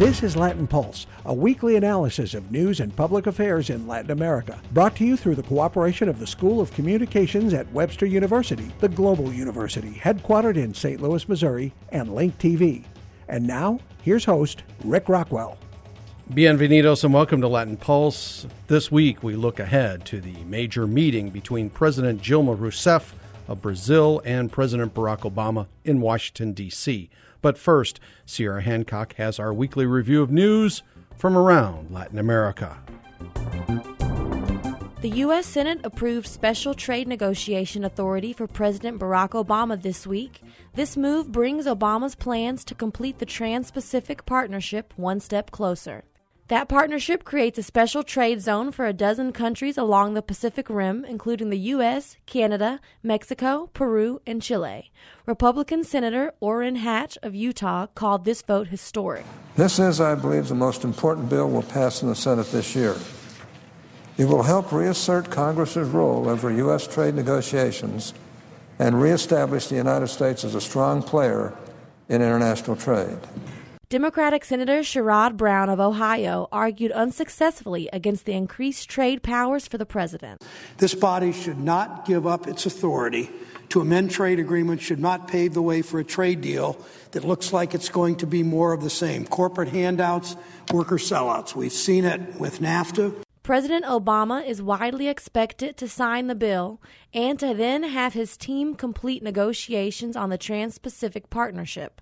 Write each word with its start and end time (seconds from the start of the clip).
This 0.00 0.22
is 0.22 0.34
Latin 0.34 0.66
Pulse, 0.66 1.06
a 1.26 1.34
weekly 1.34 1.76
analysis 1.76 2.32
of 2.32 2.50
news 2.50 2.80
and 2.80 2.96
public 2.96 3.26
affairs 3.26 3.68
in 3.68 3.86
Latin 3.86 4.12
America, 4.12 4.58
brought 4.72 4.96
to 4.96 5.04
you 5.04 5.14
through 5.14 5.34
the 5.34 5.42
cooperation 5.42 6.08
of 6.08 6.18
the 6.18 6.26
School 6.26 6.62
of 6.62 6.72
Communications 6.72 7.52
at 7.52 7.70
Webster 7.70 8.06
University, 8.06 8.72
the 8.78 8.88
global 8.88 9.30
university 9.30 9.90
headquartered 9.90 10.56
in 10.56 10.72
St. 10.72 11.02
Louis, 11.02 11.28
Missouri, 11.28 11.74
and 11.90 12.14
Link 12.14 12.38
TV. 12.38 12.84
And 13.28 13.46
now, 13.46 13.78
here's 14.00 14.24
host 14.24 14.62
Rick 14.84 15.10
Rockwell. 15.10 15.58
Bienvenidos 16.32 17.04
and 17.04 17.12
welcome 17.12 17.42
to 17.42 17.48
Latin 17.48 17.76
Pulse. 17.76 18.46
This 18.68 18.90
week 18.90 19.22
we 19.22 19.36
look 19.36 19.60
ahead 19.60 20.06
to 20.06 20.22
the 20.22 20.42
major 20.44 20.86
meeting 20.86 21.28
between 21.28 21.68
President 21.68 22.22
Dilma 22.22 22.56
Rousseff 22.56 23.12
of 23.48 23.60
Brazil 23.60 24.22
and 24.24 24.50
President 24.50 24.94
Barack 24.94 25.30
Obama 25.30 25.66
in 25.84 26.00
Washington, 26.00 26.54
D.C. 26.54 27.10
But 27.42 27.58
first, 27.58 28.00
Sierra 28.26 28.62
Hancock 28.62 29.14
has 29.14 29.38
our 29.38 29.52
weekly 29.52 29.86
review 29.86 30.22
of 30.22 30.30
news 30.30 30.82
from 31.16 31.36
around 31.36 31.90
Latin 31.90 32.18
America. 32.18 32.78
The 35.00 35.08
U.S. 35.16 35.46
Senate 35.46 35.80
approved 35.82 36.26
special 36.26 36.74
trade 36.74 37.08
negotiation 37.08 37.84
authority 37.84 38.34
for 38.34 38.46
President 38.46 39.00
Barack 39.00 39.30
Obama 39.30 39.80
this 39.80 40.06
week. 40.06 40.42
This 40.74 40.94
move 40.94 41.32
brings 41.32 41.64
Obama's 41.64 42.14
plans 42.14 42.66
to 42.66 42.74
complete 42.74 43.18
the 43.18 43.24
Trans 43.24 43.70
Pacific 43.70 44.26
Partnership 44.26 44.92
one 44.96 45.18
step 45.18 45.50
closer. 45.50 46.04
That 46.50 46.68
partnership 46.68 47.22
creates 47.22 47.60
a 47.60 47.62
special 47.62 48.02
trade 48.02 48.40
zone 48.40 48.72
for 48.72 48.84
a 48.84 48.92
dozen 48.92 49.30
countries 49.30 49.78
along 49.78 50.14
the 50.14 50.20
Pacific 50.20 50.68
Rim, 50.68 51.04
including 51.04 51.50
the 51.50 51.58
U.S., 51.76 52.16
Canada, 52.26 52.80
Mexico, 53.04 53.70
Peru, 53.72 54.20
and 54.26 54.42
Chile. 54.42 54.90
Republican 55.26 55.84
Senator 55.84 56.34
Orrin 56.40 56.74
Hatch 56.74 57.16
of 57.22 57.36
Utah 57.36 57.86
called 57.94 58.24
this 58.24 58.42
vote 58.42 58.66
historic. 58.66 59.24
This 59.54 59.78
is, 59.78 60.00
I 60.00 60.16
believe, 60.16 60.48
the 60.48 60.56
most 60.56 60.82
important 60.82 61.28
bill 61.28 61.48
we'll 61.48 61.62
pass 61.62 62.02
in 62.02 62.08
the 62.08 62.16
Senate 62.16 62.50
this 62.50 62.74
year. 62.74 62.96
It 64.18 64.24
will 64.24 64.42
help 64.42 64.72
reassert 64.72 65.30
Congress's 65.30 65.88
role 65.90 66.28
over 66.28 66.50
U.S. 66.50 66.88
trade 66.88 67.14
negotiations 67.14 68.12
and 68.80 69.00
reestablish 69.00 69.68
the 69.68 69.76
United 69.76 70.08
States 70.08 70.42
as 70.42 70.56
a 70.56 70.60
strong 70.60 71.00
player 71.00 71.56
in 72.08 72.16
international 72.16 72.74
trade. 72.74 73.18
Democratic 73.90 74.44
Senator 74.44 74.82
Sherrod 74.82 75.36
Brown 75.36 75.68
of 75.68 75.80
Ohio 75.80 76.46
argued 76.52 76.92
unsuccessfully 76.92 77.88
against 77.92 78.24
the 78.24 78.34
increased 78.34 78.88
trade 78.88 79.20
powers 79.20 79.66
for 79.66 79.78
the 79.78 79.84
president. 79.84 80.40
This 80.78 80.94
body 80.94 81.32
should 81.32 81.58
not 81.58 82.04
give 82.04 82.24
up 82.24 82.46
its 82.46 82.66
authority 82.66 83.32
to 83.70 83.80
amend 83.80 84.12
trade 84.12 84.38
agreements, 84.38 84.84
should 84.84 85.00
not 85.00 85.26
pave 85.26 85.54
the 85.54 85.62
way 85.62 85.82
for 85.82 85.98
a 85.98 86.04
trade 86.04 86.40
deal 86.40 86.80
that 87.10 87.24
looks 87.24 87.52
like 87.52 87.74
it's 87.74 87.88
going 87.88 88.14
to 88.14 88.28
be 88.28 88.44
more 88.44 88.72
of 88.72 88.84
the 88.84 88.90
same 88.90 89.26
corporate 89.26 89.70
handouts, 89.70 90.36
worker 90.72 90.98
sellouts. 90.98 91.56
We've 91.56 91.72
seen 91.72 92.04
it 92.04 92.38
with 92.38 92.60
NAFTA. 92.60 93.12
President 93.42 93.84
Obama 93.86 94.46
is 94.46 94.62
widely 94.62 95.08
expected 95.08 95.76
to 95.78 95.88
sign 95.88 96.28
the 96.28 96.36
bill 96.36 96.80
and 97.12 97.40
to 97.40 97.54
then 97.54 97.82
have 97.82 98.12
his 98.12 98.36
team 98.36 98.76
complete 98.76 99.20
negotiations 99.20 100.14
on 100.14 100.30
the 100.30 100.38
Trans 100.38 100.78
Pacific 100.78 101.28
Partnership. 101.28 102.00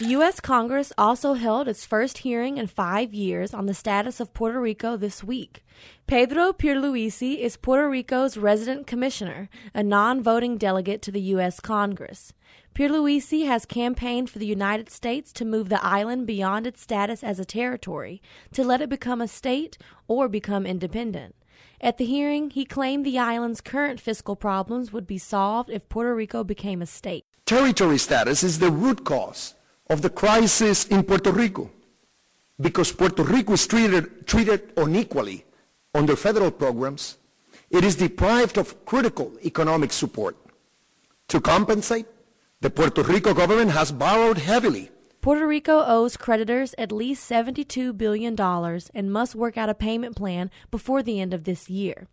The 0.00 0.16
U.S. 0.16 0.40
Congress 0.40 0.94
also 0.96 1.34
held 1.34 1.68
its 1.68 1.84
first 1.84 2.18
hearing 2.18 2.56
in 2.56 2.68
five 2.68 3.12
years 3.12 3.52
on 3.52 3.66
the 3.66 3.74
status 3.74 4.18
of 4.18 4.32
Puerto 4.32 4.58
Rico 4.58 4.96
this 4.96 5.22
week. 5.22 5.62
Pedro 6.06 6.54
Pierluisi 6.54 7.40
is 7.40 7.58
Puerto 7.58 7.86
Rico's 7.86 8.38
resident 8.38 8.86
commissioner, 8.86 9.50
a 9.74 9.82
non 9.82 10.22
voting 10.22 10.56
delegate 10.56 11.02
to 11.02 11.12
the 11.12 11.20
U.S. 11.36 11.60
Congress. 11.60 12.32
Pierluisi 12.74 13.44
has 13.44 13.66
campaigned 13.66 14.30
for 14.30 14.38
the 14.38 14.46
United 14.46 14.88
States 14.88 15.34
to 15.34 15.44
move 15.44 15.68
the 15.68 15.84
island 15.84 16.26
beyond 16.26 16.66
its 16.66 16.80
status 16.80 17.22
as 17.22 17.38
a 17.38 17.44
territory, 17.44 18.22
to 18.52 18.64
let 18.64 18.80
it 18.80 18.88
become 18.88 19.20
a 19.20 19.28
state 19.28 19.76
or 20.08 20.30
become 20.30 20.64
independent. 20.64 21.34
At 21.78 21.98
the 21.98 22.06
hearing, 22.06 22.48
he 22.48 22.64
claimed 22.64 23.04
the 23.04 23.18
island's 23.18 23.60
current 23.60 24.00
fiscal 24.00 24.34
problems 24.34 24.94
would 24.94 25.06
be 25.06 25.18
solved 25.18 25.68
if 25.68 25.90
Puerto 25.90 26.14
Rico 26.14 26.42
became 26.42 26.80
a 26.80 26.86
state. 26.86 27.26
Territory 27.44 27.98
status 27.98 28.42
is 28.42 28.60
the 28.60 28.70
root 28.70 29.04
cause 29.04 29.56
of 29.90 30.02
the 30.02 30.08
crisis 30.08 30.86
in 30.86 31.02
Puerto 31.02 31.32
Rico 31.32 31.68
because 32.60 32.92
Puerto 32.92 33.24
Rico 33.24 33.54
is 33.54 33.66
treated, 33.66 34.26
treated 34.26 34.72
unequally 34.76 35.44
under 35.94 36.14
federal 36.14 36.52
programs. 36.52 37.18
It 37.70 37.84
is 37.84 37.96
deprived 37.96 38.56
of 38.56 38.84
critical 38.84 39.32
economic 39.44 39.92
support. 39.92 40.36
To 41.28 41.40
compensate, 41.40 42.06
the 42.60 42.70
Puerto 42.70 43.02
Rico 43.02 43.34
government 43.34 43.72
has 43.72 43.90
borrowed 43.90 44.38
heavily. 44.38 44.90
Puerto 45.20 45.46
Rico 45.46 45.84
owes 45.84 46.16
creditors 46.16 46.74
at 46.78 46.92
least 46.92 47.28
$72 47.30 47.96
billion 47.96 48.38
and 48.94 49.12
must 49.12 49.34
work 49.34 49.58
out 49.58 49.68
a 49.68 49.74
payment 49.74 50.16
plan 50.16 50.50
before 50.70 51.02
the 51.02 51.20
end 51.20 51.34
of 51.34 51.44
this 51.44 51.68
year. 51.68 52.08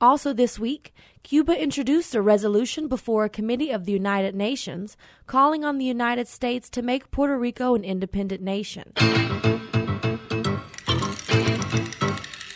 Also, 0.00 0.32
this 0.32 0.60
week, 0.60 0.94
Cuba 1.24 1.60
introduced 1.60 2.14
a 2.14 2.22
resolution 2.22 2.86
before 2.86 3.24
a 3.24 3.28
committee 3.28 3.72
of 3.72 3.84
the 3.84 3.90
United 3.90 4.32
Nations 4.32 4.96
calling 5.26 5.64
on 5.64 5.78
the 5.78 5.84
United 5.84 6.28
States 6.28 6.70
to 6.70 6.82
make 6.82 7.10
Puerto 7.10 7.36
Rico 7.36 7.74
an 7.74 7.82
independent 7.82 8.40
nation. 8.40 8.92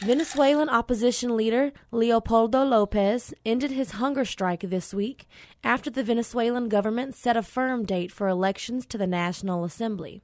Venezuelan 0.03 0.69
opposition 0.69 1.37
leader 1.37 1.73
Leopoldo 1.91 2.65
Lopez 2.65 3.35
ended 3.45 3.73
his 3.73 3.93
hunger 3.93 4.25
strike 4.25 4.61
this 4.61 4.95
week 4.95 5.27
after 5.65 5.91
the 5.91 6.05
Venezuelan 6.05 6.69
government 6.69 7.15
set 7.17 7.37
a 7.37 7.43
firm 7.43 7.85
date 7.85 8.13
for 8.13 8.29
elections 8.29 8.87
to 8.87 8.99
the 8.99 9.07
National 9.07 9.65
Assembly. 9.65 10.23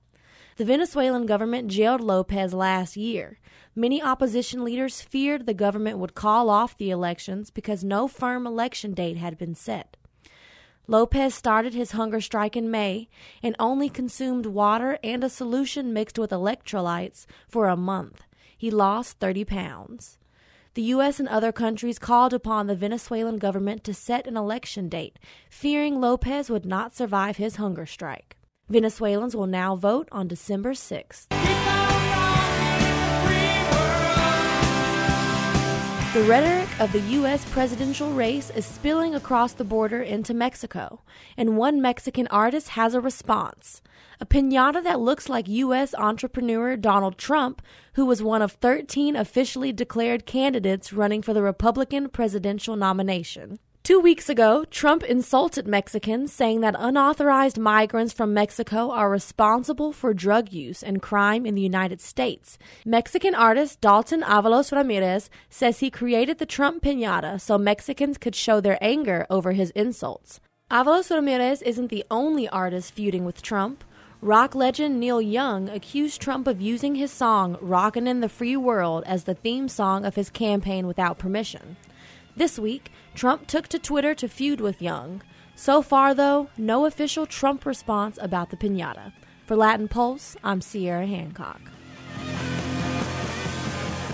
The 0.58 0.64
Venezuelan 0.64 1.26
government 1.26 1.69
jailed 1.69 2.00
Lopez 2.00 2.52
last 2.52 2.96
year. 2.96 3.38
Many 3.76 4.02
opposition 4.02 4.64
leaders 4.64 5.00
feared 5.00 5.46
the 5.46 5.54
government 5.54 5.98
would 5.98 6.16
call 6.16 6.50
off 6.50 6.76
the 6.76 6.91
elections 6.91 7.52
because 7.52 7.84
no 7.84 8.08
firm 8.08 8.44
election 8.44 8.92
date 8.92 9.18
had 9.18 9.38
been 9.38 9.54
set. 9.54 9.97
Lopez 10.88 11.32
started 11.32 11.74
his 11.74 11.92
hunger 11.92 12.20
strike 12.20 12.56
in 12.56 12.72
May 12.72 13.08
and 13.41 13.54
only 13.60 13.88
consumed 13.88 14.47
water 14.47 14.98
and 15.04 15.22
a 15.22 15.28
solution 15.28 15.92
mixed 15.92 16.18
with 16.18 16.32
electrolytes 16.32 17.24
for 17.47 17.68
a 17.68 17.76
month. 17.76 18.24
He 18.56 18.68
lost 18.68 19.20
30 19.20 19.44
pounds. 19.44 20.18
The 20.74 20.82
U.S. 20.94 21.20
and 21.20 21.28
other 21.28 21.52
countries 21.52 22.00
called 22.00 22.34
upon 22.34 22.66
the 22.66 22.74
Venezuelan 22.74 23.38
government 23.38 23.84
to 23.84 23.94
set 23.94 24.26
an 24.26 24.36
election 24.36 24.88
date, 24.88 25.20
fearing 25.48 26.00
Lopez 26.00 26.50
would 26.50 26.66
not 26.66 26.97
survive 26.97 27.36
his 27.36 27.56
hunger 27.56 27.86
strike. 27.86 28.38
Venezuelans 28.68 29.34
will 29.34 29.46
now 29.46 29.76
vote 29.76 30.08
on 30.12 30.28
December 30.28 30.72
6th. 30.72 31.28
The 36.12 36.22
rhetoric 36.24 36.68
of 36.80 36.92
the 36.92 37.00
U.S. 37.00 37.48
presidential 37.50 38.10
race 38.10 38.50
is 38.50 38.66
spilling 38.66 39.14
across 39.14 39.54
the 39.54 39.64
border 39.64 40.02
into 40.02 40.34
Mexico, 40.34 41.00
and 41.36 41.56
one 41.56 41.80
Mexican 41.80 42.26
artist 42.26 42.70
has 42.70 42.94
a 42.94 43.00
response. 43.00 43.80
A 44.20 44.26
pinata 44.26 44.82
that 44.82 45.00
looks 45.00 45.28
like 45.28 45.48
U.S. 45.48 45.94
entrepreneur 45.94 46.76
Donald 46.76 47.16
Trump, 47.16 47.62
who 47.94 48.04
was 48.04 48.22
one 48.22 48.42
of 48.42 48.52
13 48.52 49.16
officially 49.16 49.72
declared 49.72 50.26
candidates 50.26 50.92
running 50.92 51.22
for 51.22 51.32
the 51.32 51.42
Republican 51.42 52.08
presidential 52.10 52.76
nomination. 52.76 53.58
Two 53.88 54.00
weeks 54.00 54.28
ago, 54.28 54.66
Trump 54.71 55.03
insulted 55.03 55.66
Mexicans, 55.66 56.31
saying 56.31 56.60
that 56.60 56.76
unauthorized 56.78 57.56
migrants 57.56 58.12
from 58.12 58.34
Mexico 58.34 58.91
are 58.91 59.09
responsible 59.09 59.94
for 59.94 60.12
drug 60.12 60.53
use 60.53 60.82
and 60.82 61.00
crime 61.00 61.47
in 61.47 61.54
the 61.54 61.62
United 61.62 62.03
States. 62.03 62.59
Mexican 62.84 63.34
artist 63.34 63.81
Dalton 63.81 64.21
Avalos 64.21 64.72
Ramirez 64.72 65.31
says 65.48 65.78
he 65.81 65.91
created 65.91 66.37
the 66.37 66.44
Trump 66.44 66.82
pinata 66.82 67.41
so 67.41 67.56
Mexicans 67.56 68.19
could 68.19 68.34
show 68.34 68.60
their 68.60 68.77
anger 68.82 69.27
over 69.31 69.53
his 69.53 69.71
insults. 69.71 70.38
Avalos 70.71 71.10
Ramirez 71.10 71.62
isn't 71.62 71.88
the 71.88 72.04
only 72.10 72.47
artist 72.47 72.92
feuding 72.92 73.24
with 73.24 73.41
Trump. 73.41 73.84
Rock 74.21 74.54
legend 74.54 75.01
Neil 75.01 75.22
Young 75.22 75.71
accused 75.71 76.21
Trump 76.21 76.47
of 76.47 76.60
using 76.60 76.97
his 76.97 77.10
song 77.10 77.57
Rockin' 77.59 78.07
in 78.07 78.21
the 78.21 78.28
Free 78.28 78.54
World 78.54 79.04
as 79.07 79.24
the 79.24 79.34
theme 79.34 79.66
song 79.66 80.04
of 80.04 80.15
his 80.15 80.28
campaign 80.28 80.86
without 80.86 81.16
permission. 81.16 81.78
This 82.36 82.57
week, 82.57 82.92
Trump 83.18 83.48
took 83.48 83.66
to 83.66 83.80
Twitter 83.80 84.15
to 84.15 84.28
feud 84.28 84.60
with 84.60 84.80
Young. 84.80 85.22
So 85.56 85.82
far, 85.82 86.15
though, 86.15 86.50
no 86.56 86.86
official 86.86 87.26
Trump 87.26 87.66
response 87.66 88.16
about 88.22 88.50
the 88.50 88.56
pinata. 88.56 89.12
For 89.44 89.56
Latin 89.56 89.88
Pulse, 89.88 90.36
I'm 90.44 90.60
Sierra 90.60 91.04
Hancock. 91.04 91.60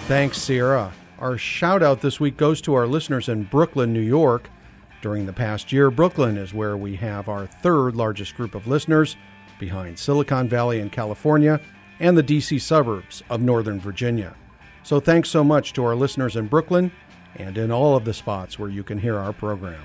Thanks, 0.08 0.38
Sierra. 0.38 0.90
Our 1.18 1.36
shout 1.36 1.82
out 1.82 2.00
this 2.00 2.18
week 2.18 2.38
goes 2.38 2.62
to 2.62 2.72
our 2.72 2.86
listeners 2.86 3.28
in 3.28 3.42
Brooklyn, 3.44 3.92
New 3.92 4.00
York. 4.00 4.48
During 5.02 5.26
the 5.26 5.34
past 5.34 5.70
year, 5.70 5.90
Brooklyn 5.90 6.38
is 6.38 6.54
where 6.54 6.78
we 6.78 6.96
have 6.96 7.28
our 7.28 7.46
third 7.46 7.94
largest 7.94 8.34
group 8.34 8.54
of 8.54 8.66
listeners, 8.66 9.18
behind 9.58 9.98
Silicon 9.98 10.48
Valley 10.48 10.80
in 10.80 10.88
California 10.88 11.60
and 12.00 12.16
the 12.16 12.22
D.C. 12.22 12.58
suburbs 12.58 13.22
of 13.28 13.42
Northern 13.42 13.80
Virginia. 13.80 14.34
So 14.82 14.98
thanks 14.98 15.28
so 15.28 15.44
much 15.44 15.74
to 15.74 15.84
our 15.84 15.94
listeners 15.94 16.36
in 16.36 16.46
Brooklyn 16.46 16.90
and 17.36 17.58
in 17.58 17.70
all 17.70 17.96
of 17.96 18.04
the 18.04 18.14
spots 18.14 18.58
where 18.58 18.70
you 18.70 18.82
can 18.82 18.98
hear 18.98 19.18
our 19.18 19.32
program. 19.32 19.82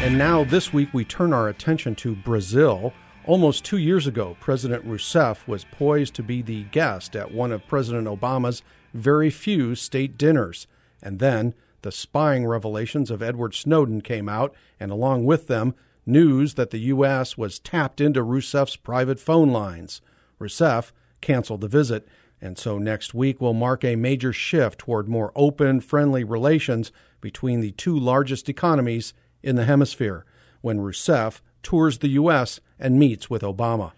And 0.00 0.16
now, 0.16 0.44
this 0.44 0.72
week, 0.72 0.90
we 0.92 1.04
turn 1.04 1.32
our 1.32 1.48
attention 1.48 1.94
to 1.96 2.14
Brazil. 2.14 2.92
Almost 3.26 3.64
two 3.64 3.78
years 3.78 4.06
ago, 4.06 4.36
President 4.40 4.86
Rousseff 4.86 5.46
was 5.46 5.64
poised 5.64 6.14
to 6.14 6.22
be 6.22 6.40
the 6.40 6.62
guest 6.64 7.16
at 7.16 7.32
one 7.32 7.52
of 7.52 7.66
President 7.66 8.06
Obama's 8.06 8.62
very 8.94 9.28
few 9.28 9.74
state 9.74 10.16
dinners. 10.16 10.66
And 11.02 11.18
then 11.18 11.54
the 11.82 11.92
spying 11.92 12.46
revelations 12.46 13.10
of 13.10 13.22
Edward 13.22 13.54
Snowden 13.54 14.00
came 14.00 14.28
out, 14.28 14.54
and 14.80 14.90
along 14.90 15.24
with 15.24 15.46
them, 15.46 15.74
news 16.06 16.54
that 16.54 16.70
the 16.70 16.78
U.S. 16.78 17.36
was 17.36 17.58
tapped 17.58 18.00
into 18.00 18.24
Rousseff's 18.24 18.76
private 18.76 19.20
phone 19.20 19.50
lines. 19.50 20.00
Rousseff 20.40 20.92
canceled 21.20 21.60
the 21.60 21.68
visit, 21.68 22.06
and 22.40 22.56
so 22.56 22.78
next 22.78 23.14
week 23.14 23.40
will 23.40 23.54
mark 23.54 23.84
a 23.84 23.96
major 23.96 24.32
shift 24.32 24.78
toward 24.78 25.08
more 25.08 25.32
open, 25.34 25.80
friendly 25.80 26.24
relations 26.24 26.92
between 27.20 27.60
the 27.60 27.72
two 27.72 27.98
largest 27.98 28.48
economies 28.48 29.12
in 29.42 29.56
the 29.56 29.64
hemisphere 29.64 30.24
when 30.60 30.78
Rousseff 30.78 31.40
tours 31.62 31.98
the 31.98 32.08
U.S. 32.08 32.60
and 32.78 32.98
meets 32.98 33.28
with 33.28 33.42
Obama. 33.42 33.92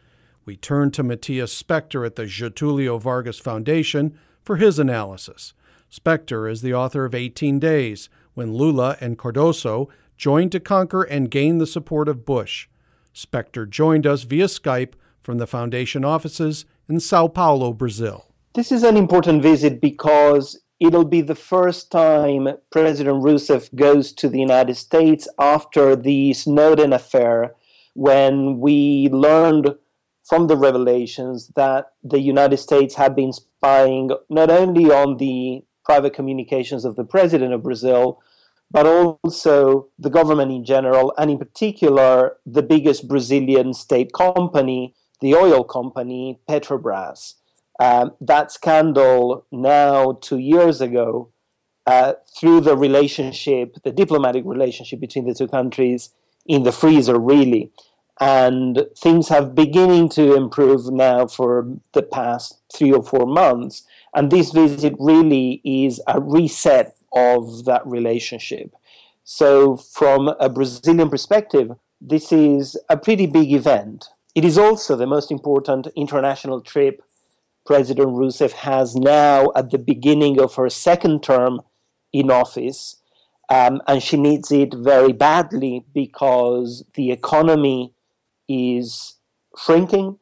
We 0.45 0.57
turn 0.57 0.91
to 0.93 1.03
Matias 1.03 1.63
Spektor 1.63 2.05
at 2.05 2.17
the 2.17 2.25
Getulio 2.25 3.01
Vargas 3.01 3.39
Foundation 3.39 4.19
for 4.43 4.57
his 4.57 4.79
analysis. 4.79 5.53
Spektor 5.91 6.51
is 6.51 6.63
the 6.63 6.75
author 6.75 7.05
of 7.05 7.15
18 7.15 7.59
Days, 7.59 8.09
when 8.35 8.55
Lula 8.55 8.97
and 9.01 9.19
Cardoso 9.19 9.89
joined 10.17 10.53
to 10.53 10.61
conquer 10.61 11.03
and 11.03 11.31
gain 11.31 11.59
the 11.59 11.67
support 11.67 12.09
of 12.09 12.25
Bush. 12.25 12.69
Spektor 13.15 13.69
joined 13.69 14.07
us 14.07 14.23
via 14.23 14.47
Skype 14.47 14.95
from 15.23 15.39
the 15.39 15.47
foundation 15.47 16.05
offices 16.05 16.65
in 16.89 17.01
Sao 17.01 17.29
Paulo, 17.29 17.73
Brazil. 17.73 18.30
This 18.53 18.73
is 18.73 18.83
an 18.83 18.97
important 18.97 19.45
visit 19.45 19.81
because 19.81 20.61
it'll 20.81 21.05
be 21.05 21.21
the 21.21 21.37
first 21.37 21.93
time 21.93 22.49
President 22.73 23.23
Rousseff 23.23 23.73
goes 23.77 24.13
to 24.15 24.29
the 24.29 24.41
United 24.41 24.75
States 24.75 25.29
after 25.39 25.95
the 25.95 26.33
Snowden 26.33 26.93
affair, 26.93 27.55
when 27.95 28.59
we 28.59 29.09
learned 29.13 29.77
from 30.25 30.49
the 30.49 30.57
revelations 30.57 31.53
that 31.55 31.93
the 32.03 32.19
United 32.19 32.57
States 32.57 32.97
had 32.97 33.15
been 33.15 33.33
spying 33.33 34.11
not 34.29 34.51
only 34.51 34.91
on 34.91 35.19
the 35.19 35.63
private 35.85 36.13
communications 36.13 36.85
of 36.85 36.97
the 36.97 37.05
president 37.05 37.53
of 37.53 37.63
Brazil, 37.63 38.21
but 38.69 38.85
also 38.85 39.87
the 39.97 40.11
government 40.11 40.51
in 40.51 40.65
general, 40.65 41.15
and 41.17 41.31
in 41.31 41.39
particular, 41.39 42.37
the 42.45 42.63
biggest 42.63 43.07
Brazilian 43.07 43.75
state 43.75 44.13
company, 44.13 44.97
the 45.21 45.37
oil 45.37 45.63
company, 45.63 46.41
Petrobras. 46.49 47.35
Um, 47.81 48.13
that 48.21 48.53
scandal 48.53 49.47
now, 49.51 50.13
two 50.21 50.37
years 50.37 50.83
ago, 50.83 51.31
uh, 51.87 52.13
through 52.39 52.61
the 52.61 52.77
relationship, 52.77 53.75
the 53.83 53.91
diplomatic 53.91 54.45
relationship 54.45 55.01
between 55.01 55.27
the 55.27 55.35
two 55.35 55.49
countries, 55.49 56.11
in 56.45 56.65
the 56.65 56.73
freezer, 56.73 57.19
really. 57.19 57.71
And 58.21 58.85
things 58.99 59.29
have 59.29 59.55
beginning 59.55 60.11
to 60.11 60.35
improve 60.35 60.93
now 60.93 61.27
for 61.27 61.67
the 61.95 62.03
past 62.03 62.61
three 62.75 62.93
or 62.93 63.03
four 63.03 63.27
months. 63.27 63.85
And 64.15 64.31
this 64.31 64.53
visit 64.53 64.95
really 64.99 65.63
is 65.65 66.03
a 66.07 66.21
reset 66.21 66.95
of 67.15 67.65
that 67.65 67.87
relationship. 67.87 68.75
So, 69.25 69.77
from 69.77 70.29
a 70.39 70.51
Brazilian 70.51 71.09
perspective, 71.09 71.71
this 71.99 72.31
is 72.31 72.77
a 72.91 72.99
pretty 72.99 73.27
big 73.27 73.53
event. 73.53 74.09
It 74.35 74.45
is 74.45 74.59
also 74.59 74.97
the 74.97 75.07
most 75.07 75.31
important 75.31 75.87
international 75.97 76.61
trip 76.61 77.03
President 77.67 78.09
Rousseff 78.09 78.53
has 78.53 78.95
now 78.97 79.53
at 79.55 79.71
the 79.71 79.79
beginning 79.79 80.41
of 80.41 80.55
her 80.55 80.69
second 80.69 81.23
term 81.23 81.61
in 82.13 82.31
office. 82.31 82.97
Um, 83.49 83.83
and 83.87 84.03
she 84.03 84.17
needs 84.17 84.53
it 84.53 84.75
very 84.75 85.13
badly 85.13 85.85
because 85.93 86.85
the 86.95 87.11
economy 87.11 87.93
is 88.49 89.17
shrinking 89.59 90.19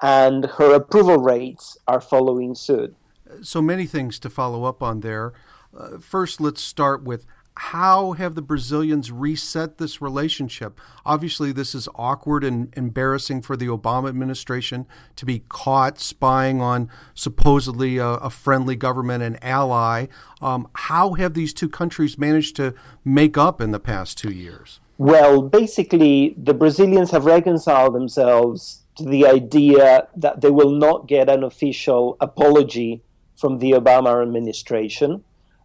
and 0.00 0.44
her 0.44 0.74
approval 0.74 1.18
rates 1.18 1.76
are 1.88 2.00
following 2.00 2.54
suit. 2.54 2.94
So 3.42 3.60
many 3.60 3.86
things 3.86 4.18
to 4.20 4.30
follow 4.30 4.64
up 4.64 4.82
on 4.82 5.00
there. 5.00 5.32
Uh, 5.76 5.98
first, 5.98 6.40
let's 6.40 6.62
start 6.62 7.02
with 7.02 7.26
how 7.58 8.12
have 8.12 8.36
the 8.36 8.42
Brazilians 8.42 9.10
reset 9.10 9.78
this 9.78 10.00
relationship? 10.00 10.80
Obviously, 11.04 11.50
this 11.50 11.74
is 11.74 11.88
awkward 11.96 12.44
and 12.44 12.72
embarrassing 12.76 13.42
for 13.42 13.56
the 13.56 13.66
Obama 13.66 14.08
administration 14.08 14.86
to 15.16 15.26
be 15.26 15.40
caught 15.48 15.98
spying 15.98 16.60
on 16.60 16.88
supposedly 17.14 17.98
a, 17.98 18.06
a 18.06 18.30
friendly 18.30 18.76
government 18.76 19.24
and 19.24 19.42
ally. 19.42 20.06
Um, 20.40 20.68
how 20.74 21.14
have 21.14 21.34
these 21.34 21.52
two 21.52 21.68
countries 21.68 22.16
managed 22.16 22.54
to 22.56 22.74
make 23.04 23.36
up 23.36 23.60
in 23.60 23.72
the 23.72 23.80
past 23.80 24.18
two 24.18 24.32
years? 24.32 24.78
Well, 24.96 25.42
basically, 25.42 26.36
the 26.38 26.54
Brazilians 26.54 27.10
have 27.10 27.24
reconciled 27.24 27.92
themselves 27.92 28.84
to 28.98 29.04
the 29.04 29.26
idea 29.26 30.06
that 30.16 30.42
they 30.42 30.50
will 30.50 30.70
not 30.70 31.08
get 31.08 31.28
an 31.28 31.42
official 31.42 32.16
apology 32.20 33.02
from 33.34 33.58
the 33.58 33.72
Obama 33.72 34.22
administration 34.22 35.24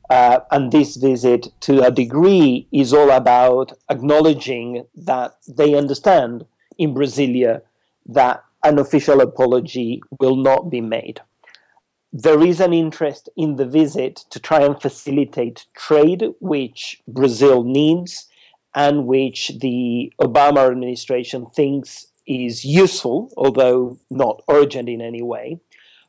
uh, 0.09 0.39
and 0.51 0.71
this 0.71 0.95
visit, 0.95 1.47
to 1.61 1.83
a 1.83 1.91
degree, 1.91 2.67
is 2.71 2.93
all 2.93 3.11
about 3.11 3.73
acknowledging 3.89 4.85
that 4.95 5.37
they 5.47 5.75
understand 5.75 6.45
in 6.77 6.93
Brasilia 6.93 7.61
that 8.05 8.43
an 8.63 8.79
official 8.79 9.21
apology 9.21 10.01
will 10.19 10.35
not 10.35 10.69
be 10.69 10.81
made. 10.81 11.21
There 12.11 12.45
is 12.45 12.59
an 12.59 12.73
interest 12.73 13.29
in 13.35 13.55
the 13.55 13.65
visit 13.65 14.17
to 14.29 14.39
try 14.39 14.61
and 14.61 14.79
facilitate 14.79 15.65
trade, 15.75 16.25
which 16.39 17.01
Brazil 17.07 17.63
needs 17.63 18.27
and 18.75 19.07
which 19.07 19.51
the 19.59 20.13
Obama 20.21 20.69
administration 20.69 21.47
thinks 21.47 22.07
is 22.27 22.63
useful, 22.63 23.31
although 23.35 23.97
not 24.09 24.43
urgent 24.49 24.89
in 24.89 25.01
any 25.01 25.21
way. 25.21 25.59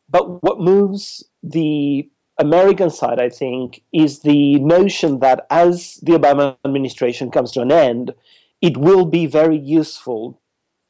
But 0.08 0.42
what 0.42 0.60
moves 0.60 1.24
the 1.42 2.08
American 2.38 2.90
side, 2.90 3.20
I 3.20 3.28
think, 3.28 3.82
is 3.92 4.20
the 4.20 4.58
notion 4.58 5.20
that 5.20 5.46
as 5.50 6.00
the 6.02 6.12
Obama 6.12 6.56
administration 6.64 7.30
comes 7.30 7.52
to 7.52 7.60
an 7.60 7.70
end, 7.70 8.14
it 8.60 8.76
will 8.76 9.06
be 9.06 9.26
very 9.26 9.56
useful 9.56 10.40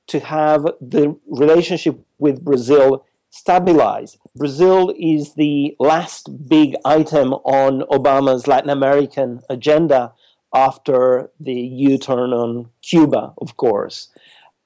to 0.07 0.21
have 0.21 0.63
the 0.81 1.17
relationship 1.27 1.99
with 2.19 2.45
Brazil 2.45 3.05
stabilize. 3.31 4.17
Brazil 4.37 4.95
is 4.99 5.35
the 5.35 5.75
last 5.81 6.49
big 6.49 6.77
item 6.85 7.33
on 7.33 7.81
Obama's 7.91 8.47
Latin 8.47 8.71
American 8.71 9.41
agenda 9.51 10.13
after 10.55 11.31
the 11.41 11.53
U 11.53 11.99
turn 11.99 12.33
on 12.33 12.69
Cuba, 12.83 13.35
of 13.39 13.57
course. 13.57 14.09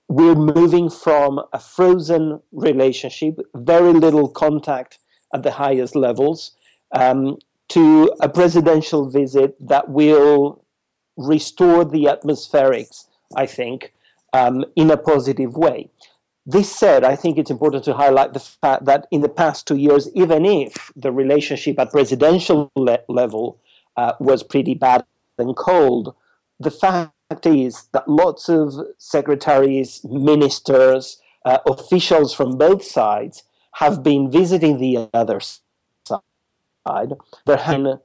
We're 0.09 0.35
moving 0.35 0.91
from 0.91 1.41
a 1.53 1.59
frozen 1.59 2.41
relationship, 2.53 3.41
very 3.55 3.93
little 3.93 4.29
contact 4.29 4.99
at 5.35 5.43
the 5.43 5.53
highest 5.53 5.97
levels, 5.97 6.53
um, 6.93 7.39
to 7.69 8.13
a 8.21 8.29
presidential 8.29 9.09
visit 9.09 9.57
that 9.61 9.89
will 9.89 10.65
restore 11.17 11.85
the 11.85 12.05
atmospherics, 12.05 13.07
I 13.37 13.47
think, 13.47 13.93
um, 14.33 14.65
in 14.77 14.91
a 14.91 14.97
positive 14.97 15.57
way. 15.57 15.91
This 16.47 16.75
said, 16.75 17.05
I 17.05 17.15
think 17.15 17.37
it's 17.37 17.51
important 17.51 17.85
to 17.85 17.95
highlight 17.95 18.33
the 18.33 18.41
fact 18.41 18.87
that 18.87 19.07
in 19.11 19.21
the 19.21 19.29
past 19.29 19.67
two 19.67 19.77
years, 19.77 20.09
even 20.15 20.47
if 20.47 20.91
the 20.97 21.13
relationship 21.13 21.79
at 21.79 21.91
presidential 21.91 22.71
le- 22.75 23.01
level 23.09 23.59
uh, 23.97 24.13
was 24.19 24.43
pretty 24.43 24.75
bad 24.75 25.05
and 25.37 25.55
cold, 25.55 26.15
the 26.59 26.71
fact 26.71 27.45
is 27.45 27.89
that 27.93 28.09
lots 28.09 28.49
of 28.49 28.75
secretaries, 28.97 30.03
ministers, 30.05 31.21
uh, 31.45 31.59
officials 31.67 32.33
from 32.33 32.57
both 32.57 32.83
sides 32.83 33.43
have 33.75 34.03
been 34.03 34.31
visiting 34.31 34.79
the 34.79 35.09
other 35.13 35.41
side. 36.89 37.13
There 37.47 37.57
has 37.57 37.75
been 37.77 37.99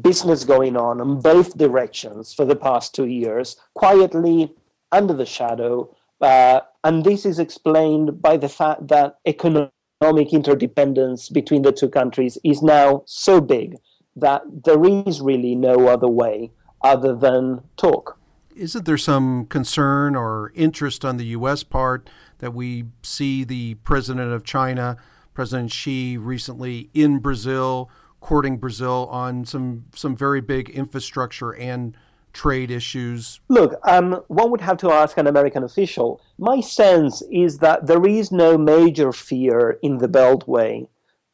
business 0.00 0.44
going 0.44 0.76
on 0.76 1.00
in 1.00 1.20
both 1.20 1.58
directions 1.58 2.32
for 2.32 2.44
the 2.44 2.56
past 2.56 2.94
two 2.94 3.06
years, 3.06 3.56
quietly 3.74 4.52
under 4.92 5.14
the 5.14 5.26
shadow. 5.26 5.94
Uh, 6.20 6.60
and 6.84 7.04
this 7.04 7.26
is 7.26 7.38
explained 7.38 8.22
by 8.22 8.36
the 8.36 8.48
fact 8.48 8.88
that 8.88 9.18
economic 9.26 10.32
interdependence 10.32 11.28
between 11.28 11.62
the 11.62 11.72
two 11.72 11.88
countries 11.88 12.38
is 12.44 12.62
now 12.62 13.02
so 13.06 13.40
big 13.40 13.76
that 14.16 14.42
there 14.64 14.82
is 14.84 15.20
really 15.20 15.54
no 15.54 15.88
other 15.88 16.08
way 16.08 16.50
other 16.82 17.14
than 17.14 17.60
talk. 17.76 18.18
Isn't 18.54 18.84
there 18.84 18.98
some 18.98 19.46
concern 19.46 20.14
or 20.14 20.52
interest 20.54 21.04
on 21.04 21.16
the 21.16 21.26
U.S. 21.38 21.64
part 21.64 22.08
that 22.38 22.54
we 22.54 22.84
see 23.02 23.42
the 23.42 23.74
president 23.82 24.32
of 24.32 24.44
China, 24.44 24.96
President 25.34 25.72
Xi, 25.72 26.16
recently 26.16 26.88
in 26.94 27.18
Brazil? 27.18 27.90
Courting 28.24 28.56
Brazil 28.56 29.06
on 29.10 29.44
some 29.44 29.84
some 29.94 30.16
very 30.16 30.40
big 30.40 30.70
infrastructure 30.70 31.54
and 31.54 31.94
trade 32.32 32.70
issues? 32.70 33.40
Look, 33.48 33.78
um, 33.84 34.22
one 34.28 34.50
would 34.50 34.62
have 34.62 34.78
to 34.78 34.90
ask 34.90 35.18
an 35.18 35.26
American 35.26 35.62
official. 35.62 36.22
My 36.38 36.62
sense 36.62 37.22
is 37.30 37.58
that 37.58 37.86
there 37.86 38.06
is 38.06 38.32
no 38.32 38.56
major 38.56 39.12
fear 39.12 39.78
in 39.82 39.98
the 39.98 40.08
Beltway 40.08 40.88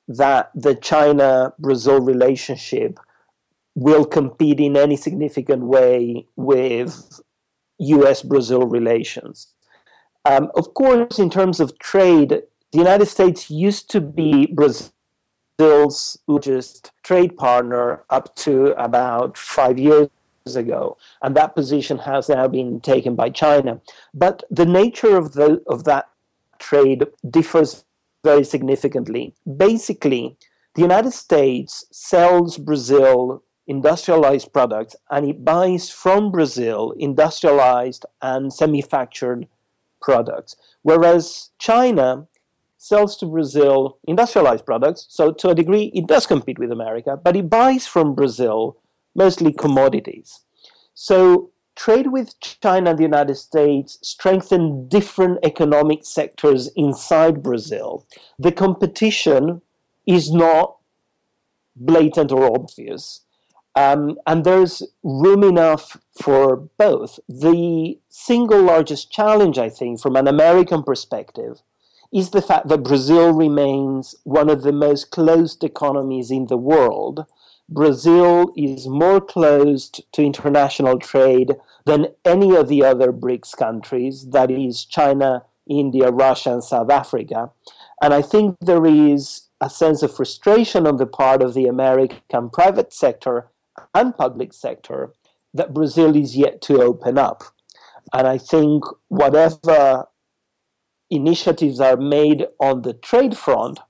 that 0.08 0.50
the 0.52 0.74
China 0.74 1.52
Brazil 1.60 2.00
relationship 2.00 2.98
will 3.76 4.04
compete 4.04 4.58
in 4.58 4.76
any 4.76 4.96
significant 4.96 5.62
way 5.62 6.26
with 6.34 7.20
US 7.78 8.22
Brazil 8.22 8.66
relations. 8.66 9.54
Um, 10.24 10.50
of 10.56 10.74
course, 10.74 11.20
in 11.20 11.30
terms 11.30 11.60
of 11.60 11.78
trade, 11.78 12.42
the 12.72 12.78
United 12.78 13.06
States 13.06 13.48
used 13.48 13.88
to 13.90 14.00
be 14.00 14.48
Brazil's 15.60 16.18
largest 16.26 16.90
trade 17.02 17.36
partner 17.36 18.02
up 18.08 18.34
to 18.34 18.68
about 18.82 19.36
five 19.36 19.78
years 19.78 20.08
ago, 20.56 20.96
and 21.20 21.36
that 21.36 21.54
position 21.54 21.98
has 21.98 22.30
now 22.30 22.48
been 22.48 22.80
taken 22.80 23.14
by 23.14 23.28
China. 23.28 23.78
But 24.14 24.42
the 24.50 24.64
nature 24.64 25.18
of 25.18 25.34
the 25.34 25.62
of 25.66 25.84
that 25.84 26.08
trade 26.58 27.04
differs 27.28 27.84
very 28.24 28.42
significantly. 28.42 29.34
Basically, 29.58 30.34
the 30.76 30.80
United 30.80 31.12
States 31.12 31.84
sells 31.90 32.56
Brazil 32.56 33.42
industrialized 33.66 34.54
products 34.54 34.96
and 35.10 35.28
it 35.28 35.44
buys 35.44 35.90
from 35.90 36.30
Brazil 36.32 36.94
industrialized 36.98 38.06
and 38.22 38.50
semi-factured 38.50 39.46
products, 40.00 40.56
whereas 40.80 41.50
China 41.58 42.26
sells 42.80 43.14
to 43.14 43.26
Brazil 43.26 43.98
industrialized 44.08 44.64
products. 44.64 45.06
So 45.10 45.32
to 45.32 45.50
a 45.50 45.54
degree, 45.54 45.92
it 45.94 46.06
does 46.06 46.26
compete 46.26 46.58
with 46.58 46.72
America, 46.72 47.20
but 47.22 47.36
it 47.36 47.50
buys 47.50 47.86
from 47.86 48.14
Brazil 48.14 48.78
mostly 49.14 49.52
commodities. 49.52 50.40
So 50.94 51.50
trade 51.76 52.06
with 52.06 52.40
China 52.40 52.90
and 52.90 52.98
the 52.98 53.02
United 53.02 53.34
States 53.34 53.98
strengthen 54.00 54.88
different 54.88 55.40
economic 55.44 56.06
sectors 56.06 56.70
inside 56.74 57.42
Brazil. 57.42 58.06
The 58.38 58.50
competition 58.50 59.60
is 60.06 60.32
not 60.32 60.78
blatant 61.76 62.32
or 62.32 62.46
obvious. 62.46 63.20
Um, 63.76 64.18
and 64.26 64.42
there's 64.42 64.82
room 65.02 65.44
enough 65.44 65.98
for 66.18 66.56
both. 66.78 67.20
The 67.28 67.98
single 68.08 68.62
largest 68.62 69.12
challenge, 69.12 69.58
I 69.58 69.68
think, 69.68 70.00
from 70.00 70.16
an 70.16 70.26
American 70.26 70.82
perspective, 70.82 71.60
is 72.12 72.30
the 72.30 72.42
fact 72.42 72.68
that 72.68 72.82
Brazil 72.82 73.32
remains 73.32 74.14
one 74.24 74.50
of 74.50 74.62
the 74.62 74.72
most 74.72 75.10
closed 75.10 75.62
economies 75.62 76.30
in 76.30 76.46
the 76.46 76.56
world 76.56 77.26
Brazil 77.70 78.52
is 78.56 78.88
more 78.88 79.20
closed 79.20 80.02
to 80.12 80.24
international 80.24 80.98
trade 80.98 81.54
than 81.86 82.08
any 82.24 82.56
of 82.56 82.66
the 82.66 82.84
other 82.84 83.12
BRICS 83.12 83.56
countries, 83.56 84.30
that 84.30 84.50
is, 84.50 84.84
China, 84.84 85.44
India, 85.68 86.10
Russia, 86.10 86.52
and 86.52 86.64
South 86.64 86.90
Africa. 86.90 87.50
And 88.02 88.12
I 88.12 88.22
think 88.22 88.56
there 88.60 88.84
is 88.84 89.42
a 89.60 89.70
sense 89.70 90.02
of 90.02 90.14
frustration 90.14 90.86
on 90.86 90.96
the 90.96 91.06
part 91.06 91.42
of 91.42 91.54
the 91.54 91.66
American 91.66 92.50
private 92.50 92.92
sector 92.92 93.50
and 93.94 94.16
public 94.16 94.52
sector 94.52 95.12
that 95.54 95.72
Brazil 95.72 96.16
is 96.16 96.36
yet 96.36 96.60
to 96.62 96.82
open 96.82 97.18
up. 97.18 97.44
And 98.12 98.26
I 98.26 98.38
think 98.38 98.82
whatever 99.08 100.08
initiatives 101.10 101.80
are 101.80 101.96
made 101.96 102.46
on 102.60 102.82
the 102.82 102.94
trade 102.94 103.36
front 103.36 103.80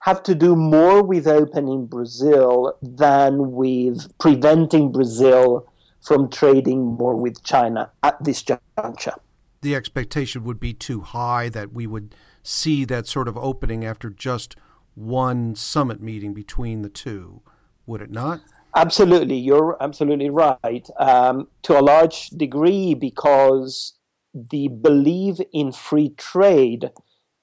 have 0.00 0.22
to 0.22 0.34
do 0.34 0.56
more 0.56 1.02
with 1.02 1.26
opening 1.26 1.86
Brazil 1.86 2.74
than 2.80 3.52
with 3.52 4.10
preventing 4.18 4.90
Brazil 4.90 5.70
from 6.00 6.30
trading 6.30 6.82
more 6.82 7.14
with 7.14 7.42
China 7.44 7.90
at 8.02 8.22
this 8.24 8.42
juncture. 8.42 9.14
The 9.60 9.74
expectation 9.74 10.42
would 10.44 10.58
be 10.58 10.72
too 10.72 11.02
high 11.02 11.50
that 11.50 11.72
we 11.72 11.86
would 11.86 12.14
see 12.42 12.86
that 12.86 13.06
sort 13.06 13.28
of 13.28 13.36
opening 13.36 13.84
after 13.84 14.08
just 14.08 14.56
one 14.94 15.54
summit 15.54 16.00
meeting 16.00 16.32
between 16.32 16.80
the 16.80 16.88
two, 16.88 17.42
would 17.84 18.00
it 18.00 18.10
not? 18.10 18.40
Absolutely, 18.74 19.36
you're 19.36 19.76
absolutely 19.82 20.30
right. 20.30 20.88
Um, 20.98 21.48
to 21.62 21.78
a 21.78 21.82
large 21.82 22.30
degree, 22.30 22.94
because 22.94 23.94
the 24.34 24.68
belief 24.68 25.38
in 25.52 25.72
free 25.72 26.10
trade 26.16 26.90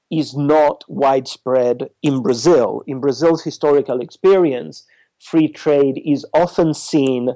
is 0.09 0.35
not 0.35 0.83
widespread 0.87 1.89
in 2.01 2.21
Brazil. 2.21 2.81
In 2.87 3.01
Brazil's 3.01 3.43
historical 3.43 3.99
experience, 3.99 4.85
free 5.19 5.47
trade 5.47 6.01
is 6.05 6.25
often 6.33 6.73
seen 6.73 7.31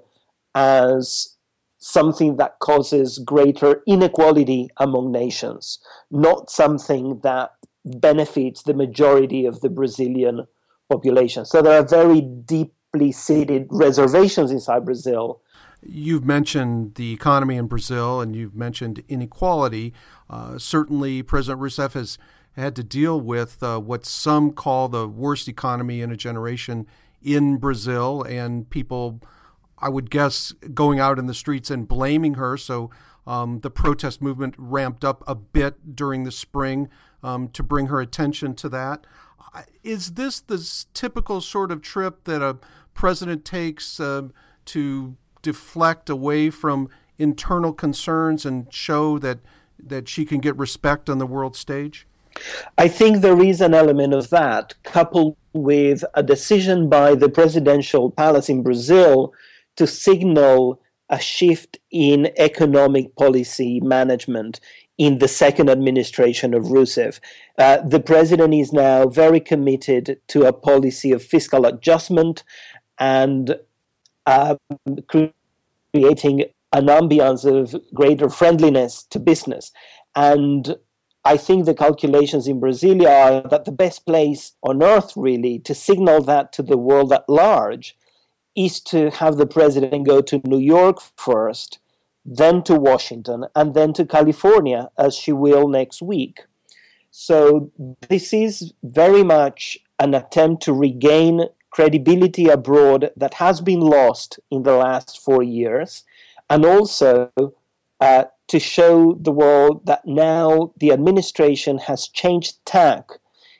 as 0.55 1.37
something 1.79 2.37
that 2.37 2.59
causes 2.59 3.17
greater 3.19 3.81
inequality 3.87 4.69
among 4.77 5.11
nations, 5.11 5.79
not 6.11 6.49
something 6.49 7.19
that 7.23 7.51
benefits 7.83 8.63
the 8.63 8.73
majority 8.73 9.45
of 9.45 9.61
the 9.61 9.69
Brazilian 9.69 10.45
population. 10.89 11.45
So 11.45 11.61
there 11.61 11.79
are 11.79 11.87
very 11.87 12.21
deeply 12.21 13.11
seated 13.11 13.67
reservations 13.71 14.51
inside 14.51 14.85
Brazil. 14.85 15.41
You've 15.83 16.25
mentioned 16.25 16.95
the 16.95 17.13
economy 17.13 17.55
in 17.55 17.67
Brazil 17.67 18.21
and 18.21 18.35
you've 18.35 18.55
mentioned 18.55 19.03
inequality. 19.07 19.93
Uh, 20.29 20.57
certainly, 20.57 21.23
President 21.23 21.61
Rousseff 21.61 21.93
has 21.93 22.17
had 22.55 22.75
to 22.75 22.83
deal 22.83 23.19
with 23.19 23.63
uh, 23.63 23.79
what 23.79 24.05
some 24.05 24.51
call 24.51 24.89
the 24.89 25.07
worst 25.07 25.47
economy 25.47 26.01
in 26.01 26.11
a 26.11 26.17
generation 26.17 26.85
in 27.21 27.57
Brazil, 27.57 28.23
and 28.23 28.69
people, 28.69 29.21
I 29.77 29.89
would 29.89 30.09
guess, 30.09 30.53
going 30.73 30.99
out 30.99 31.19
in 31.19 31.27
the 31.27 31.33
streets 31.33 31.69
and 31.69 31.87
blaming 31.87 32.35
her. 32.35 32.57
So 32.57 32.89
um, 33.25 33.59
the 33.59 33.69
protest 33.69 34.21
movement 34.21 34.55
ramped 34.57 35.05
up 35.05 35.23
a 35.27 35.35
bit 35.35 35.95
during 35.95 36.23
the 36.23 36.31
spring 36.31 36.89
um, 37.23 37.47
to 37.49 37.63
bring 37.63 37.87
her 37.87 38.01
attention 38.01 38.55
to 38.55 38.69
that. 38.69 39.05
Is 39.83 40.13
this 40.13 40.39
the 40.39 40.85
typical 40.93 41.41
sort 41.41 41.71
of 41.71 41.81
trip 41.81 42.23
that 42.23 42.41
a 42.41 42.57
president 42.93 43.45
takes 43.45 43.99
uh, 43.99 44.29
to 44.65 45.15
deflect 45.41 46.09
away 46.09 46.49
from 46.49 46.89
internal 47.17 47.73
concerns 47.73 48.45
and 48.45 48.71
show 48.73 49.19
that 49.19 49.39
that 49.83 50.07
she 50.07 50.25
can 50.25 50.39
get 50.39 50.55
respect 50.57 51.09
on 51.09 51.17
the 51.17 51.25
world 51.25 51.55
stage? 51.55 52.05
I 52.77 52.87
think 52.87 53.17
there 53.17 53.41
is 53.41 53.61
an 53.61 53.73
element 53.73 54.13
of 54.13 54.29
that, 54.29 54.75
coupled 54.83 55.35
with 55.53 56.03
a 56.13 56.23
decision 56.23 56.87
by 56.87 57.15
the 57.15 57.29
presidential 57.29 58.09
palace 58.09 58.47
in 58.47 58.63
Brazil 58.63 59.33
to 59.75 59.87
signal 59.87 60.79
a 61.09 61.19
shift 61.19 61.77
in 61.91 62.31
economic 62.37 63.15
policy 63.15 63.81
management 63.81 64.61
in 64.97 65.17
the 65.17 65.27
second 65.27 65.69
administration 65.69 66.53
of 66.53 66.65
Rousseff. 66.65 67.19
Uh, 67.57 67.77
the 67.85 67.99
president 67.99 68.53
is 68.53 68.71
now 68.71 69.07
very 69.07 69.39
committed 69.39 70.21
to 70.27 70.45
a 70.45 70.53
policy 70.53 71.11
of 71.11 71.23
fiscal 71.23 71.65
adjustment 71.65 72.43
and 72.97 73.55
uh, 74.25 74.55
creating 75.07 76.45
an 76.73 76.85
ambiance 76.85 77.45
of 77.45 77.75
greater 77.93 78.29
friendliness 78.29 79.03
to 79.03 79.19
business. 79.19 79.71
And 80.15 80.75
I 81.23 81.37
think 81.37 81.65
the 81.65 81.75
calculations 81.75 82.47
in 82.47 82.59
Brasilia 82.59 83.09
are 83.09 83.49
that 83.49 83.65
the 83.65 83.71
best 83.71 84.05
place 84.05 84.53
on 84.63 84.81
earth, 84.81 85.13
really, 85.15 85.59
to 85.59 85.75
signal 85.75 86.21
that 86.23 86.51
to 86.53 86.63
the 86.63 86.77
world 86.77 87.13
at 87.13 87.29
large 87.29 87.95
is 88.55 88.79
to 88.81 89.11
have 89.11 89.37
the 89.37 89.45
president 89.45 90.07
go 90.07 90.21
to 90.21 90.41
New 90.45 90.59
York 90.59 90.99
first, 91.15 91.79
then 92.25 92.63
to 92.63 92.75
Washington, 92.75 93.45
and 93.55 93.73
then 93.73 93.93
to 93.93 94.05
California, 94.05 94.89
as 94.97 95.15
she 95.15 95.31
will 95.31 95.67
next 95.67 96.01
week. 96.01 96.41
So, 97.11 97.71
this 98.09 98.33
is 98.33 98.73
very 98.83 99.23
much 99.23 99.77
an 99.99 100.13
attempt 100.13 100.63
to 100.63 100.73
regain 100.73 101.47
credibility 101.71 102.47
abroad 102.47 103.11
that 103.15 103.35
has 103.35 103.61
been 103.61 103.79
lost 103.79 104.39
in 104.49 104.63
the 104.63 104.75
last 104.75 105.19
four 105.19 105.41
years, 105.41 106.03
and 106.49 106.65
also 106.65 107.31
uh, 107.99 108.25
to 108.47 108.59
show 108.59 109.13
the 109.21 109.31
world 109.31 109.85
that 109.85 110.05
now 110.05 110.73
the 110.77 110.91
administration 110.91 111.77
has 111.77 112.07
changed 112.07 112.63
tack 112.65 113.09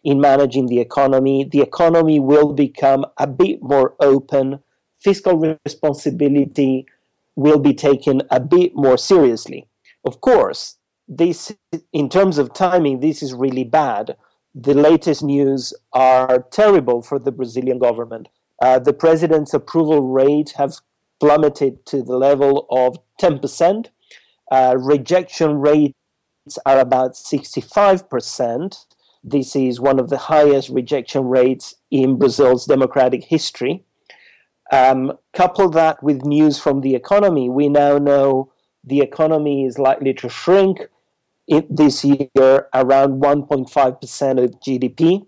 in 0.04 0.20
managing 0.20 0.68
the 0.68 0.80
economy. 0.80 1.44
The 1.44 1.62
economy 1.62 2.20
will 2.20 2.54
become 2.54 3.06
a 3.18 3.28
bit 3.28 3.62
more 3.62 3.96
open. 4.00 4.60
Fiscal 5.00 5.58
responsibility 5.66 6.86
will 7.36 7.60
be 7.60 7.74
taken 7.74 8.22
a 8.30 8.40
bit 8.40 8.76
more 8.76 8.98
seriously. 8.98 9.68
Of 10.04 10.20
course, 10.22 10.78
this, 11.08 11.56
in 11.94 12.10
terms 12.10 12.38
of 12.38 12.54
timing, 12.54 13.00
this 13.00 13.24
is 13.24 13.34
really 13.34 13.64
bad. 13.64 14.18
The 14.54 14.74
latest 14.74 15.24
news 15.24 15.74
are 15.94 16.46
terrible 16.52 17.02
for 17.02 17.20
the 17.20 17.32
Brazilian 17.32 17.80
government. 17.80 18.28
Uh, 18.62 18.80
the 18.80 18.94
president's 18.94 19.54
approval 19.54 20.02
rate 20.02 20.54
has 20.58 20.82
plummeted 21.22 21.86
to 21.86 22.04
the 22.04 22.18
level 22.18 22.68
of 22.70 22.98
10%. 23.22 23.88
Uh, 24.52 24.76
rejection 24.78 25.60
rates 25.60 25.96
are 26.66 26.80
about 26.80 27.14
65%. 27.14 28.86
This 29.24 29.56
is 29.56 29.80
one 29.80 30.00
of 30.00 30.10
the 30.10 30.18
highest 30.18 30.70
rejection 30.70 31.26
rates 31.26 31.76
in 31.90 32.18
Brazil's 32.18 32.66
democratic 32.66 33.24
history. 33.24 33.86
Um, 34.72 35.18
couple 35.34 35.70
that 35.70 36.02
with 36.04 36.26
news 36.26 36.60
from 36.60 36.82
the 36.82 36.96
economy, 36.96 37.50
we 37.50 37.70
now 37.70 37.98
know 37.98 38.52
the 38.84 39.00
economy 39.00 39.66
is 39.66 39.78
likely 39.78 40.14
to 40.16 40.28
shrink 40.28 40.88
this 41.48 42.04
year 42.04 42.68
around 42.74 43.22
1.5% 43.22 44.44
of 44.44 44.60
GDP. 44.60 45.26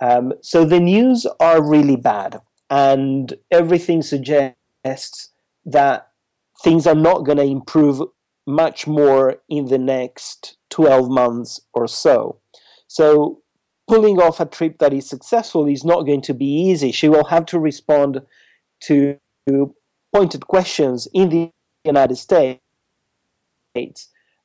Um, 0.00 0.32
so 0.42 0.64
the 0.64 0.80
news 0.80 1.26
are 1.40 1.62
really 1.62 1.96
bad, 1.96 2.40
and 2.70 3.34
everything 3.50 4.02
suggests 4.02 5.30
that 5.64 6.08
things 6.62 6.86
are 6.86 6.94
not 6.94 7.24
going 7.24 7.38
to 7.38 7.44
improve 7.44 8.02
much 8.46 8.86
more 8.86 9.36
in 9.48 9.66
the 9.66 9.78
next 9.78 10.56
12 10.70 11.10
months 11.10 11.60
or 11.74 11.86
so. 11.88 12.38
So, 12.86 13.42
pulling 13.88 14.18
off 14.20 14.40
a 14.40 14.46
trip 14.46 14.78
that 14.78 14.92
is 14.92 15.08
successful 15.08 15.66
is 15.66 15.84
not 15.84 16.02
going 16.02 16.22
to 16.22 16.34
be 16.34 16.46
easy. 16.46 16.92
She 16.92 17.08
will 17.08 17.24
have 17.24 17.46
to 17.46 17.58
respond 17.58 18.22
to 18.82 19.18
pointed 20.12 20.46
questions 20.46 21.08
in 21.12 21.28
the 21.28 21.50
United 21.84 22.16
States 22.16 22.60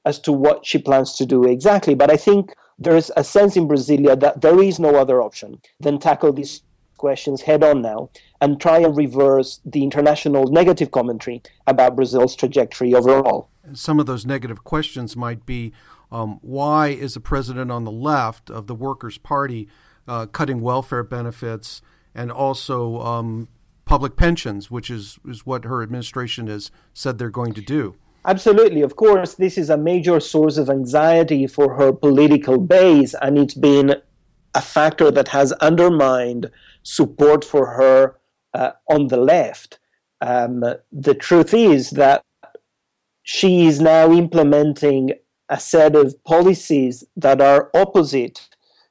as 0.05 0.19
to 0.19 0.31
what 0.31 0.65
she 0.65 0.77
plans 0.77 1.13
to 1.13 1.25
do 1.25 1.43
exactly. 1.45 1.95
But 1.95 2.11
I 2.11 2.17
think 2.17 2.53
there's 2.77 3.11
a 3.15 3.23
sense 3.23 3.55
in 3.55 3.67
Brasilia 3.67 4.19
that 4.19 4.41
there 4.41 4.61
is 4.61 4.79
no 4.79 4.95
other 4.95 5.21
option 5.21 5.61
than 5.79 5.99
tackle 5.99 6.33
these 6.33 6.61
questions 6.97 7.41
head 7.41 7.63
on 7.63 7.81
now 7.81 8.09
and 8.39 8.61
try 8.61 8.77
and 8.79 8.95
reverse 8.95 9.59
the 9.65 9.83
international 9.83 10.47
negative 10.47 10.91
commentary 10.91 11.41
about 11.67 11.95
Brazil's 11.95 12.35
trajectory 12.35 12.93
overall. 12.93 13.49
Some 13.73 13.99
of 13.99 14.05
those 14.05 14.25
negative 14.25 14.63
questions 14.63 15.15
might 15.15 15.45
be 15.45 15.73
um, 16.11 16.39
why 16.41 16.89
is 16.89 17.15
the 17.15 17.19
president 17.19 17.71
on 17.71 17.83
the 17.83 17.91
left 17.91 18.49
of 18.49 18.67
the 18.67 18.75
Workers' 18.75 19.17
Party 19.17 19.67
uh, 20.07 20.27
cutting 20.27 20.61
welfare 20.61 21.03
benefits 21.03 21.81
and 22.13 22.31
also 22.31 22.99
um, 23.01 23.47
public 23.85 24.15
pensions, 24.15 24.69
which 24.69 24.89
is, 24.89 25.17
is 25.27 25.45
what 25.45 25.65
her 25.65 25.81
administration 25.81 26.47
has 26.47 26.71
said 26.93 27.17
they're 27.17 27.29
going 27.29 27.53
to 27.53 27.61
do? 27.61 27.95
Absolutely. 28.25 28.81
Of 28.81 28.95
course, 28.95 29.35
this 29.35 29.57
is 29.57 29.69
a 29.69 29.77
major 29.77 30.19
source 30.19 30.57
of 30.57 30.69
anxiety 30.69 31.45
for 31.45 31.75
her 31.75 31.91
political 31.91 32.57
base, 32.57 33.13
and 33.21 33.37
it's 33.37 33.53
been 33.53 33.95
a 34.55 34.61
factor 34.61 35.11
that 35.11 35.29
has 35.29 35.51
undermined 35.53 36.49
support 36.83 37.43
for 37.43 37.65
her 37.73 38.15
uh, 38.53 38.71
on 38.89 39.07
the 39.07 39.17
left. 39.17 39.79
Um, 40.21 40.63
the 40.91 41.13
truth 41.13 41.53
is 41.53 41.91
that 41.91 42.23
she 43.23 43.67
is 43.67 43.81
now 43.81 44.11
implementing 44.11 45.13
a 45.49 45.59
set 45.59 45.95
of 45.95 46.23
policies 46.23 47.03
that 47.17 47.41
are 47.41 47.69
opposite 47.73 48.47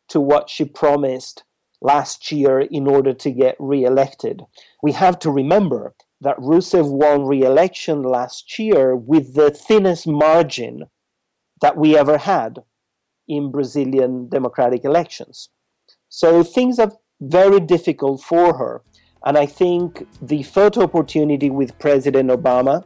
to 0.08 0.20
what 0.20 0.50
she 0.50 0.64
promised 0.64 1.44
last 1.80 2.30
year 2.30 2.60
in 2.60 2.86
order 2.86 3.14
to 3.14 3.30
get 3.30 3.56
re-elected. 3.58 4.42
We 4.82 4.92
have 4.92 5.18
to 5.20 5.30
remember 5.30 5.94
that 6.22 6.38
Rousseff 6.38 6.88
won 6.88 7.26
re-election 7.26 8.02
last 8.02 8.58
year 8.58 8.94
with 8.94 9.34
the 9.34 9.50
thinnest 9.50 10.06
margin 10.06 10.84
that 11.60 11.76
we 11.76 11.96
ever 11.96 12.16
had 12.16 12.62
in 13.26 13.50
Brazilian 13.50 14.28
democratic 14.28 14.84
elections. 14.84 15.48
So 16.08 16.44
things 16.44 16.78
are 16.78 16.92
very 17.20 17.58
difficult 17.58 18.22
for 18.22 18.56
her. 18.56 18.82
And 19.24 19.36
I 19.36 19.46
think 19.46 20.06
the 20.20 20.44
photo 20.44 20.82
opportunity 20.82 21.50
with 21.50 21.78
President 21.80 22.30
Obama 22.30 22.84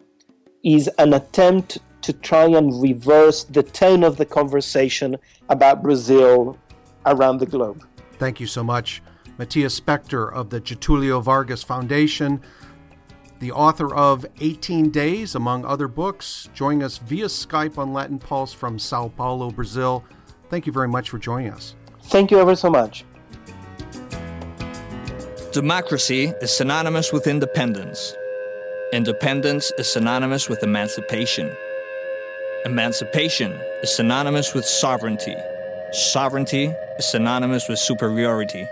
is 0.65 0.89
an 0.99 1.13
attempt 1.13 1.79
to 2.03 2.13
try 2.15 2.45
and 2.45 2.83
reverse 2.83 3.45
the 3.45 3.63
tone 3.63 4.03
of 4.03 4.17
the 4.17 4.27
conversation 4.27 5.17
about 5.51 5.83
Brazil 5.83 6.59
around 7.05 7.39
the 7.39 7.47
globe. 7.47 7.85
Thank 8.13 8.41
you 8.41 8.47
so 8.47 8.65
much. 8.65 9.03
Matias 9.39 9.79
Spektor 9.79 10.33
of 10.33 10.49
the 10.49 10.61
Getulio 10.61 11.23
Vargas 11.23 11.63
Foundation 11.63 12.41
the 13.39 13.53
author 13.53 13.95
of 13.95 14.25
18 14.41 14.91
Days, 14.91 15.35
among 15.35 15.65
other 15.65 15.89
books, 15.89 16.49
joining 16.55 16.83
us 16.83 16.99
via 16.99 17.27
Skype 17.27 17.79
on 17.79 17.93
Latin 17.93 18.19
Pulse 18.19 18.53
from 18.53 18.79
Sao 18.79 19.09
Paulo, 19.09 19.51
Brazil. 19.51 20.05
Thank 20.49 20.67
you 20.67 20.73
very 20.73 20.89
much 20.89 21.11
for 21.11 21.19
joining 21.19 21.53
us. 21.53 21.75
Thank 22.05 22.31
you 22.31 22.39
ever 22.39 22.57
so 22.57 22.71
much. 22.71 23.05
Democracy 25.53 26.33
is 26.43 26.57
synonymous 26.57 27.13
with 27.13 27.27
independence. 27.27 28.15
Independence 28.93 29.73
is 29.79 29.93
synonymous 29.93 30.49
with 30.49 30.63
emancipation. 30.63 31.51
Emancipation 32.65 33.53
is 33.83 33.95
synonymous 33.95 34.55
with 34.55 34.65
sovereignty. 34.65 35.35
Sovereignty 35.93 36.73
is 36.99 37.11
synonymous 37.11 37.69
with 37.69 37.79
superiority. 37.79 38.67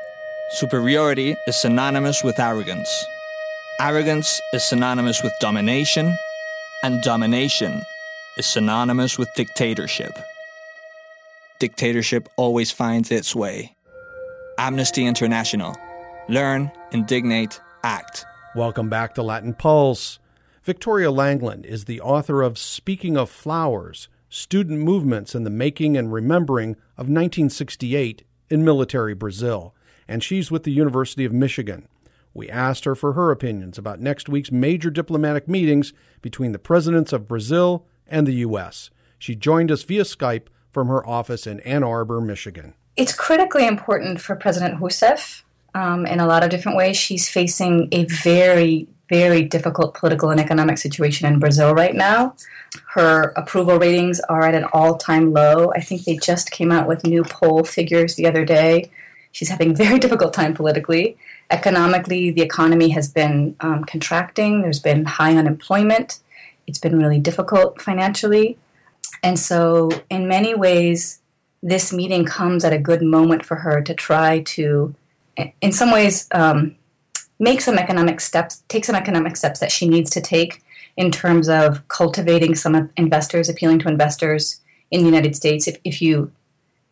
Superiority 0.50 1.34
is 1.46 1.56
synonymous 1.56 2.22
with 2.22 2.38
arrogance. 2.38 3.06
Arrogance 3.80 4.40
is 4.52 4.62
synonymous 4.62 5.20
with 5.24 5.32
domination, 5.40 6.16
and 6.84 7.02
domination 7.02 7.82
is 8.38 8.46
synonymous 8.46 9.18
with 9.18 9.28
dictatorship. 9.34 10.16
Dictatorship 11.58 12.28
always 12.36 12.70
finds 12.70 13.10
its 13.10 13.34
way. 13.34 13.74
Amnesty 14.58 15.04
International. 15.04 15.74
Learn, 16.28 16.70
indignate, 16.92 17.60
act. 17.82 18.24
Welcome 18.54 18.88
back 18.88 19.16
to 19.16 19.24
Latin 19.24 19.54
Pulse. 19.54 20.20
Victoria 20.62 21.10
Langland 21.10 21.66
is 21.66 21.86
the 21.86 22.00
author 22.00 22.42
of 22.42 22.56
Speaking 22.56 23.16
of 23.16 23.28
Flowers 23.28 24.08
Student 24.28 24.80
Movements 24.80 25.34
in 25.34 25.42
the 25.42 25.50
Making 25.50 25.96
and 25.96 26.12
Remembering 26.12 26.74
of 26.96 27.08
1968 27.08 28.22
in 28.50 28.64
Military 28.64 29.14
Brazil, 29.14 29.74
and 30.06 30.22
she's 30.22 30.48
with 30.48 30.62
the 30.62 30.70
University 30.70 31.24
of 31.24 31.32
Michigan. 31.32 31.88
We 32.34 32.50
asked 32.50 32.84
her 32.84 32.96
for 32.96 33.12
her 33.12 33.30
opinions 33.30 33.78
about 33.78 34.00
next 34.00 34.28
week's 34.28 34.50
major 34.50 34.90
diplomatic 34.90 35.48
meetings 35.48 35.92
between 36.20 36.52
the 36.52 36.58
presidents 36.58 37.12
of 37.12 37.28
Brazil 37.28 37.86
and 38.08 38.26
the 38.26 38.34
U.S. 38.34 38.90
She 39.18 39.36
joined 39.36 39.70
us 39.70 39.84
via 39.84 40.02
Skype 40.02 40.48
from 40.70 40.88
her 40.88 41.06
office 41.06 41.46
in 41.46 41.60
Ann 41.60 41.84
Arbor, 41.84 42.20
Michigan. 42.20 42.74
It's 42.96 43.14
critically 43.14 43.66
important 43.66 44.20
for 44.20 44.34
President 44.34 44.80
Rousseff 44.80 45.42
um, 45.74 46.06
in 46.06 46.20
a 46.20 46.26
lot 46.26 46.42
of 46.44 46.50
different 46.50 46.76
ways. 46.76 46.96
She's 46.96 47.28
facing 47.28 47.88
a 47.92 48.04
very, 48.04 48.88
very 49.08 49.42
difficult 49.42 49.94
political 49.94 50.30
and 50.30 50.40
economic 50.40 50.78
situation 50.78 51.32
in 51.32 51.38
Brazil 51.38 51.74
right 51.74 51.94
now. 51.94 52.34
Her 52.94 53.32
approval 53.36 53.78
ratings 53.78 54.20
are 54.28 54.42
at 54.42 54.54
an 54.54 54.64
all 54.72 54.96
time 54.96 55.32
low. 55.32 55.72
I 55.72 55.80
think 55.80 56.04
they 56.04 56.16
just 56.16 56.50
came 56.50 56.72
out 56.72 56.88
with 56.88 57.06
new 57.06 57.22
poll 57.22 57.64
figures 57.64 58.16
the 58.16 58.26
other 58.26 58.44
day. 58.44 58.90
She's 59.32 59.48
having 59.48 59.72
a 59.72 59.74
very 59.74 59.98
difficult 60.04 60.32
time 60.32 60.54
politically. 60.54 61.16
Economically, 61.50 62.30
the 62.30 62.42
economy 62.42 62.90
has 62.90 63.08
been 63.08 63.54
um, 63.60 63.84
contracting. 63.84 64.62
There's 64.62 64.80
been 64.80 65.04
high 65.04 65.36
unemployment. 65.36 66.20
It's 66.66 66.78
been 66.78 66.98
really 66.98 67.18
difficult 67.18 67.80
financially. 67.80 68.58
And 69.22 69.38
so, 69.38 69.90
in 70.10 70.28
many 70.28 70.54
ways, 70.54 71.20
this 71.62 71.92
meeting 71.92 72.24
comes 72.24 72.64
at 72.64 72.72
a 72.72 72.78
good 72.78 73.02
moment 73.02 73.44
for 73.44 73.56
her 73.56 73.82
to 73.82 73.94
try 73.94 74.40
to, 74.40 74.94
in 75.60 75.72
some 75.72 75.90
ways, 75.90 76.28
um, 76.32 76.76
make 77.38 77.60
some 77.60 77.78
economic 77.78 78.20
steps, 78.20 78.62
take 78.68 78.84
some 78.84 78.96
economic 78.96 79.36
steps 79.36 79.60
that 79.60 79.72
she 79.72 79.88
needs 79.88 80.10
to 80.10 80.20
take 80.20 80.62
in 80.96 81.10
terms 81.10 81.48
of 81.48 81.86
cultivating 81.88 82.54
some 82.54 82.90
investors, 82.96 83.48
appealing 83.48 83.78
to 83.80 83.88
investors 83.88 84.60
in 84.90 85.00
the 85.00 85.06
United 85.06 85.34
States. 85.34 85.66
If, 85.66 85.78
if 85.84 86.00
you 86.00 86.30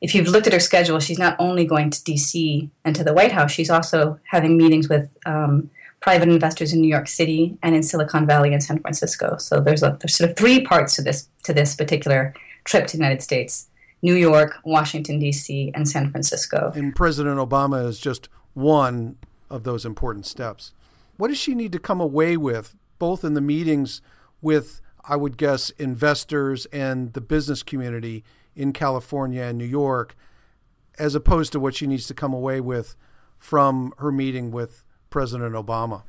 if 0.02 0.16
you've 0.16 0.26
looked 0.26 0.48
at 0.48 0.52
her 0.52 0.60
schedule, 0.60 0.98
she's 0.98 1.18
not 1.18 1.36
only 1.38 1.64
going 1.64 1.88
to 1.88 2.00
DC 2.00 2.68
and 2.84 2.94
to 2.96 3.04
the 3.04 3.14
White 3.14 3.30
House, 3.30 3.52
she's 3.52 3.70
also 3.70 4.18
having 4.24 4.56
meetings 4.56 4.88
with 4.88 5.16
um, 5.26 5.70
private 6.00 6.28
investors 6.28 6.72
in 6.72 6.80
New 6.80 6.88
York 6.88 7.06
City 7.06 7.56
and 7.62 7.76
in 7.76 7.84
Silicon 7.84 8.26
Valley 8.26 8.52
and 8.52 8.60
San 8.60 8.80
Francisco. 8.80 9.36
So 9.38 9.60
there's 9.60 9.84
a 9.84 9.96
there's 10.00 10.16
sort 10.16 10.28
of 10.28 10.36
three 10.36 10.64
parts 10.64 10.96
to 10.96 11.02
this 11.02 11.28
to 11.44 11.54
this 11.54 11.76
particular 11.76 12.34
trip 12.64 12.88
to 12.88 12.96
the 12.96 12.98
United 12.98 13.22
States: 13.22 13.68
New 14.02 14.14
York, 14.14 14.58
Washington 14.64 15.20
D.C., 15.20 15.70
and 15.72 15.88
San 15.88 16.10
Francisco. 16.10 16.72
And 16.74 16.94
President 16.96 17.38
Obama 17.38 17.86
is 17.86 18.00
just 18.00 18.28
one 18.54 19.16
of 19.48 19.62
those 19.62 19.86
important 19.86 20.26
steps. 20.26 20.72
What 21.16 21.28
does 21.28 21.38
she 21.38 21.54
need 21.54 21.70
to 21.72 21.78
come 21.78 22.00
away 22.00 22.36
with, 22.36 22.74
both 22.98 23.22
in 23.22 23.34
the 23.34 23.40
meetings 23.40 24.02
with, 24.40 24.80
I 25.04 25.14
would 25.14 25.36
guess, 25.36 25.70
investors 25.70 26.66
and 26.72 27.12
the 27.12 27.20
business 27.20 27.62
community? 27.62 28.24
In 28.54 28.72
California 28.72 29.42
and 29.42 29.58
New 29.58 29.64
York, 29.64 30.16
as 30.98 31.14
opposed 31.14 31.52
to 31.52 31.60
what 31.60 31.74
she 31.74 31.86
needs 31.86 32.06
to 32.06 32.14
come 32.14 32.34
away 32.34 32.60
with 32.60 32.96
from 33.38 33.92
her 33.98 34.12
meeting 34.12 34.50
with 34.50 34.84
President 35.12 35.54
Obama? 35.54 36.02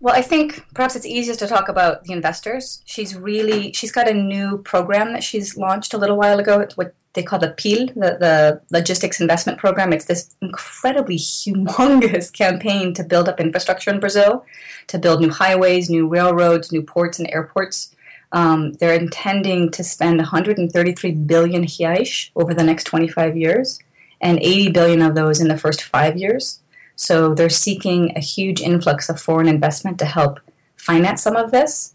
Well, 0.00 0.14
I 0.14 0.22
think 0.22 0.64
perhaps 0.74 0.96
it's 0.96 1.04
easiest 1.04 1.40
to 1.40 1.46
talk 1.46 1.68
about 1.68 2.04
the 2.04 2.12
investors. 2.12 2.82
She's 2.86 3.14
really 3.14 3.72
she's 3.72 3.92
got 3.92 4.08
a 4.08 4.14
new 4.14 4.58
program 4.58 5.12
that 5.12 5.24
she's 5.24 5.56
launched 5.58 5.92
a 5.92 5.98
little 5.98 6.16
while 6.16 6.38
ago. 6.38 6.60
It's 6.60 6.76
what 6.76 6.94
they 7.14 7.22
call 7.22 7.38
the 7.38 7.50
PIL, 7.50 7.86
the, 7.88 8.16
the 8.18 8.60
Logistics 8.70 9.20
Investment 9.20 9.58
Program. 9.58 9.92
It's 9.92 10.06
this 10.06 10.34
incredibly 10.40 11.16
humongous 11.18 12.32
campaign 12.32 12.94
to 12.94 13.04
build 13.04 13.28
up 13.28 13.40
infrastructure 13.40 13.90
in 13.90 14.00
Brazil, 14.00 14.44
to 14.88 14.98
build 14.98 15.20
new 15.20 15.30
highways, 15.30 15.90
new 15.90 16.08
railroads, 16.08 16.72
new 16.72 16.82
ports 16.82 17.18
and 17.18 17.30
airports. 17.30 17.93
Um, 18.34 18.72
they're 18.74 18.94
intending 18.94 19.70
to 19.70 19.84
spend 19.84 20.18
133 20.18 21.12
billion 21.12 21.64
reais 21.64 22.30
over 22.34 22.52
the 22.52 22.64
next 22.64 22.84
25 22.84 23.36
years, 23.36 23.78
and 24.20 24.38
80 24.40 24.72
billion 24.72 25.02
of 25.02 25.14
those 25.14 25.40
in 25.40 25.48
the 25.48 25.56
first 25.56 25.82
five 25.82 26.16
years. 26.18 26.60
So 26.96 27.32
they're 27.32 27.48
seeking 27.48 28.12
a 28.16 28.20
huge 28.20 28.60
influx 28.60 29.08
of 29.08 29.20
foreign 29.20 29.48
investment 29.48 29.98
to 30.00 30.04
help 30.04 30.40
finance 30.76 31.22
some 31.22 31.36
of 31.36 31.52
this. 31.52 31.94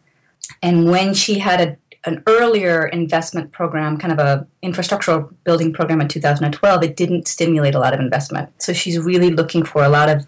And 0.63 0.89
when 0.89 1.13
she 1.13 1.39
had 1.39 1.62
a, 1.62 1.78
an 2.10 2.23
earlier 2.25 2.88
investment 2.88 3.52
program, 3.52 3.97
kind 3.97 4.13
of 4.13 4.19
a 4.19 4.47
infrastructural 4.63 5.34
building 5.43 5.73
program 5.73 5.99
in 5.99 6.08
2012, 6.08 6.84
it 6.84 6.95
didn't 6.95 7.28
stimulate 7.28 7.75
a 7.75 7.80
lot 7.80 7.93
of 7.93 7.99
investment. 7.99 8.49
So 8.62 8.71
she's 8.71 8.97
really 8.97 9.30
looking 9.30 9.63
for 9.63 9.84
a 9.84 9.89
lot 9.89 10.10
of 10.10 10.25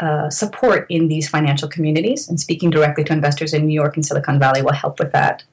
uh, 0.00 0.30
support 0.30 0.86
in 0.88 1.08
these 1.08 1.28
financial 1.28 1.68
communities, 1.68 2.28
and 2.28 2.38
speaking 2.38 2.70
directly 2.70 3.04
to 3.04 3.12
investors 3.12 3.52
in 3.52 3.66
New 3.66 3.74
York 3.74 3.96
and 3.96 4.04
Silicon 4.04 4.38
Valley 4.38 4.62
will 4.62 4.72
help 4.72 4.98
with 4.98 5.12
that. 5.12 5.44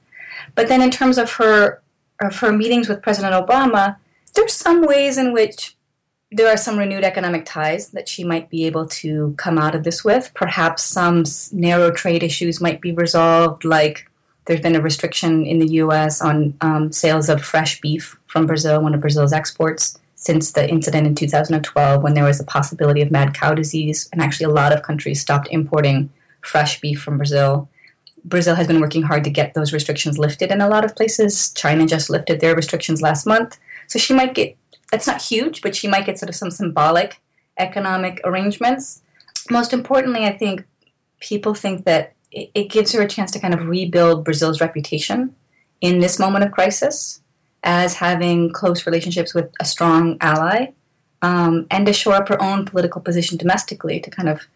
But 0.54 0.68
then 0.68 0.82
in 0.82 0.92
terms 0.92 1.18
of 1.18 1.34
her 1.34 1.82
of 2.22 2.38
her 2.40 2.52
meetings 2.52 2.88
with 2.88 3.02
President 3.02 3.34
Obama, 3.34 3.98
there's 4.36 4.54
some 4.54 4.86
ways 4.86 5.18
in 5.18 5.34
which 5.34 5.76
there 6.32 6.48
are 6.48 6.58
some 6.58 6.78
renewed 6.78 7.04
economic 7.04 7.46
ties 7.46 7.90
that 7.90 8.10
she 8.10 8.24
might 8.24 8.50
be 8.50 8.66
able 8.66 8.86
to 8.88 9.34
come 9.38 9.58
out 9.58 9.76
of 9.76 9.84
this 9.84 10.04
with. 10.04 10.32
Perhaps 10.34 10.84
some 10.84 11.24
narrow 11.52 11.92
trade 11.92 12.24
issues 12.24 12.62
might 12.62 12.82
be 12.82 12.92
resolved, 12.92 13.64
like 13.64 14.10
there's 14.46 14.62
been 14.62 14.76
a 14.76 14.82
restriction 14.82 15.46
in 15.46 15.60
the 15.60 15.72
U.S. 15.74 16.22
on 16.22 16.56
um, 16.62 16.92
sales 16.92 17.30
of 17.30 17.44
fresh 17.44 17.82
beef 17.82 18.20
from 18.28 18.46
Brazil, 18.46 18.82
one 18.82 18.94
of 18.94 19.02
Brazil's 19.02 19.34
exports, 19.34 19.98
since 20.26 20.52
the 20.54 20.68
incident 20.68 21.06
in 21.06 21.14
2012 21.14 22.02
when 22.02 22.16
there 22.16 22.24
was 22.24 22.40
a 22.40 22.44
possibility 22.44 23.02
of 23.02 23.12
mad 23.12 23.36
cow 23.36 23.54
disease. 23.54 24.10
And 24.12 24.22
actually, 24.22 24.46
a 24.46 24.50
lot 24.50 24.74
of 24.74 24.82
countries 24.82 25.22
stopped 25.22 25.48
importing 25.52 26.10
fresh 26.42 26.82
beef 26.82 27.00
from 27.00 27.18
Brazil. 27.18 27.70
Brazil 28.24 28.56
has 28.56 28.66
been 28.66 28.82
working 28.82 29.04
hard 29.04 29.24
to 29.24 29.30
get 29.30 29.54
those 29.54 29.72
restrictions 29.72 30.18
lifted 30.18 30.50
in 30.50 30.62
a 30.62 30.68
lot 30.68 30.84
of 30.84 30.96
places. 30.96 31.54
China 31.54 31.86
just 31.86 32.10
lifted 32.10 32.40
their 32.40 32.56
restrictions 32.56 33.04
last 33.04 33.28
month. 33.28 33.60
So 33.86 34.00
she 34.00 34.16
might 34.16 34.34
get, 34.34 34.58
that's 34.92 35.06
not 35.06 35.22
huge, 35.22 35.62
but 35.62 35.76
she 35.76 35.88
might 35.88 36.08
get 36.08 36.18
sort 36.18 36.30
of 36.30 36.36
some 36.36 36.50
symbolic 36.50 37.22
economic 37.60 38.20
arrangements. 38.24 39.04
Most 39.52 39.74
importantly, 39.74 40.26
I 40.26 40.36
think 40.36 40.66
people 41.20 41.54
think 41.54 41.86
that 41.86 42.14
it, 42.32 42.72
gives 42.72 42.94
her 42.94 43.02
a 43.02 43.08
chance 43.08 43.30
to 43.32 43.40
kind 43.40 43.54
of 43.54 43.68
rebuild 43.68 44.26
Brazil's 44.26 44.60
reputation 44.60 45.36
in 45.82 46.00
this 46.00 46.18
moment 46.18 46.44
of 46.44 46.52
crisis 46.52 47.22
as 47.66 47.96
having 47.96 48.52
close 48.52 48.86
relationships 48.86 49.34
with 49.34 49.52
a 49.60 49.66
strong 49.66 50.18
ally 50.22 50.68
um, 51.22 51.66
and 51.72 51.86
to 51.88 51.94
shore 51.94 52.14
up 52.14 52.30
her 52.30 52.42
own 52.42 52.66
political 52.66 53.02
position 53.02 53.38
domestically 53.38 54.00
to 54.00 54.10
kind 54.10 54.30
of 54.30 54.48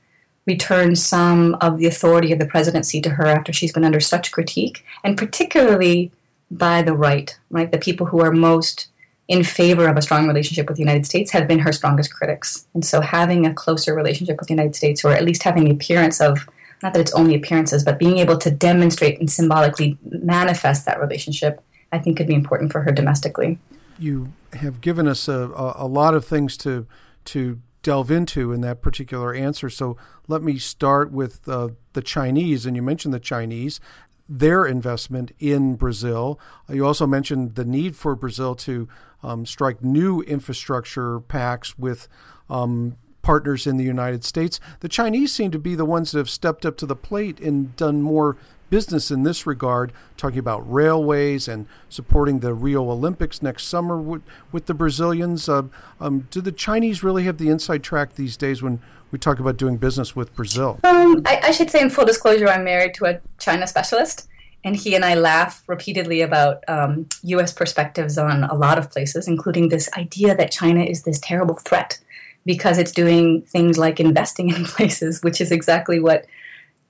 return 0.45 0.95
some 0.95 1.56
of 1.56 1.78
the 1.78 1.86
authority 1.86 2.32
of 2.32 2.39
the 2.39 2.45
presidency 2.45 3.02
to 3.02 3.12
her 3.12 3.26
after 3.26 3.52
she's 3.52 3.74
been 3.74 3.86
under 3.86 4.00
such 4.00 4.32
critique, 4.32 4.84
and 5.04 5.17
particularly 5.17 6.12
by 6.50 6.82
the 6.82 6.93
right, 6.93 7.38
right? 7.50 7.72
The 7.72 7.78
people 7.78 8.08
who 8.08 8.22
are 8.22 8.32
most 8.32 8.88
in 9.28 9.43
favor 9.43 9.88
of 9.88 9.95
a 9.95 10.02
strong 10.02 10.28
relationship 10.28 10.67
with 10.67 10.78
the 10.78 10.82
United 10.82 11.06
States 11.06 11.32
have 11.32 11.48
been 11.48 11.60
her 11.60 11.72
strongest 11.72 12.13
critics. 12.13 12.65
And 12.74 12.84
so 12.84 13.00
having 13.02 13.45
a 13.45 13.54
closer 13.54 13.93
relationship 13.93 14.39
with 14.39 14.48
the 14.48 14.56
United 14.56 14.76
States, 14.76 15.06
or 15.06 15.12
at 15.12 15.24
least 15.24 15.43
having 15.43 15.65
the 15.65 15.72
appearance 15.72 16.19
of, 16.19 16.50
not 16.82 16.93
that 16.93 17.00
it's 17.00 17.13
only 17.13 17.36
appearances, 17.36 17.84
but 17.84 18.00
being 18.00 18.17
able 18.17 18.38
to 18.38 18.50
demonstrate 18.50 19.19
and 19.19 19.30
symbolically 19.30 20.00
manifest 20.10 20.86
that 20.86 21.00
relationship, 21.00 21.62
I 21.91 21.99
think 21.99 22.17
could 22.17 22.28
be 22.28 22.36
important 22.36 22.71
for 22.71 22.82
her 22.82 22.91
domestically. 22.91 23.60
You 23.97 24.34
have 24.54 24.82
given 24.82 25.08
us 25.08 25.28
a, 25.28 25.52
a, 25.75 25.88
lot 25.88 26.13
of 26.13 26.25
things 26.25 26.56
to 26.58 26.88
to 27.25 27.60
delve 27.84 28.12
into 28.12 28.52
in 28.52 28.62
that 28.62 28.82
particular 28.82 29.34
answer. 29.34 29.69
So 29.69 29.97
let 30.28 30.41
me 30.41 30.58
start 30.58 31.12
with 31.12 31.47
uh, 31.47 31.69
the 31.93 32.02
Chinese, 32.02 32.65
and 32.65 32.75
you 32.75 32.82
mentioned 32.82 33.13
the 33.13 33.19
Chinese, 33.19 33.80
their 34.28 34.65
investment 34.65 35.32
in 35.39 35.75
Brazil. 35.75 36.39
Uh, 36.69 36.73
you 36.73 36.86
also 36.86 37.08
mentioned 37.08 37.56
the 37.56 37.65
need 37.65 37.95
for 37.95 38.15
Brazil 38.15 38.56
to 38.56 38.88
um, 39.23 39.45
strike 39.45 39.84
new 39.84 40.21
infrastructure 40.21 41.19
pacts 41.19 41.78
with 41.78 42.08
um, 42.49 42.95
partners 43.21 43.67
in 43.67 43.78
the 43.78 43.84
United 43.84 44.23
States. 44.23 44.60
The 44.80 44.89
Chinese 44.89 45.34
seem 45.34 45.52
to 45.52 45.60
be 45.60 45.75
the 45.75 45.86
ones 45.86 46.12
that 46.12 46.19
have 46.19 46.30
stepped 46.30 46.65
up 46.65 46.78
to 46.78 46.86
the 46.86 46.95
plate 46.95 47.39
and 47.39 47.75
done 47.75 48.02
more 48.02 48.38
business 48.69 49.12
in 49.12 49.23
this 49.23 49.45
regard, 49.45 49.91
talking 50.17 50.39
about 50.39 50.69
railways 50.71 51.47
and 51.47 51.67
supporting 51.89 52.39
the 52.39 52.53
Rio 52.53 52.89
Olympics 52.89 53.41
next 53.41 53.65
summer 53.65 53.97
with, 53.97 54.21
with 54.51 54.65
the 54.65 54.73
Brazilians. 54.73 55.47
Uh, 55.49 55.63
um, 55.99 56.27
do 56.32 56.41
the 56.41 56.51
Chinese 56.51 57.03
really 57.03 57.23
have 57.23 57.38
the 57.38 57.49
inside 57.49 57.84
track 57.84 58.15
these 58.15 58.38
days 58.38 58.62
when 58.62 58.79
we 59.12 59.19
talk 59.19 59.39
about 59.39 59.58
doing 59.58 59.77
business 59.77 60.15
with 60.15 60.36
Brazil? 60.36 60.79
Um, 60.84 61.21
I, 61.25 61.41
I, 61.45 61.51
should 61.51 61.69
say, 61.69 61.82
in 61.82 61.89
full 61.89 62.05
disclosure, 62.05 62.47
I'm 62.47 62.63
married 62.63 62.93
to 62.95 63.05
a 63.05 63.19
China 63.39 63.65
specialist, 63.67 64.27
and 64.63 64.75
he 64.75 64.95
and 64.95 65.03
I 65.03 65.15
laugh 65.15 65.63
repeatedly 65.67 66.21
about 66.21 66.63
um, 66.67 67.08
U.S. 67.23 67.53
perspectives 67.53 68.17
on 68.17 68.43
a 68.43 68.55
lot 68.55 68.77
of 68.77 68.91
places, 68.91 69.27
including 69.27 69.69
this 69.69 69.89
idea 69.97 70.36
that 70.36 70.51
China 70.51 70.84
is 70.84 71.03
this 71.03 71.19
terrible 71.19 71.55
threat 71.55 71.99
because 72.45 72.77
it's 72.77 72.91
doing 72.91 73.41
things 73.43 73.77
like 73.77 73.99
investing 73.99 74.49
in 74.49 74.65
places, 74.77 75.21
which 75.21 75.41
is 75.41 75.51
exactly 75.51 75.99
what 75.99 76.25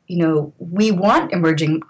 you 0.10 0.17
know, 0.17 0.52
we 0.58 0.89
want 0.91 1.32
emerging 1.32 1.84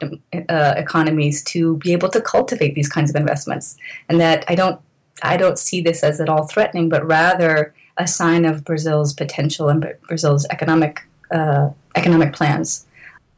uh, 0.49 0.73
economies 0.75 1.41
to 1.45 1.77
be 1.77 1.93
able 1.93 2.09
to 2.09 2.19
cultivate 2.19 2.75
these 2.75 2.89
kinds 2.89 3.09
of 3.09 3.15
investments, 3.15 3.77
and 4.09 4.19
that 4.19 4.43
I 4.49 4.55
don't, 4.55 4.79
I 5.23 5.37
don't 5.37 5.57
see 5.57 5.79
this 5.81 6.03
as 6.03 6.19
at 6.19 6.27
all 6.27 6.45
threatening, 6.45 6.89
but 6.89 7.07
rather 7.07 7.73
a 7.97 8.05
sign 8.07 8.43
of 8.43 8.65
Brazil's 8.65 9.13
potential 9.13 9.69
and 9.69 9.95
Brazil's 10.07 10.45
economic 10.49 11.07
uh, 11.31 11.69
economic 11.95 12.33
plans. 12.33 12.85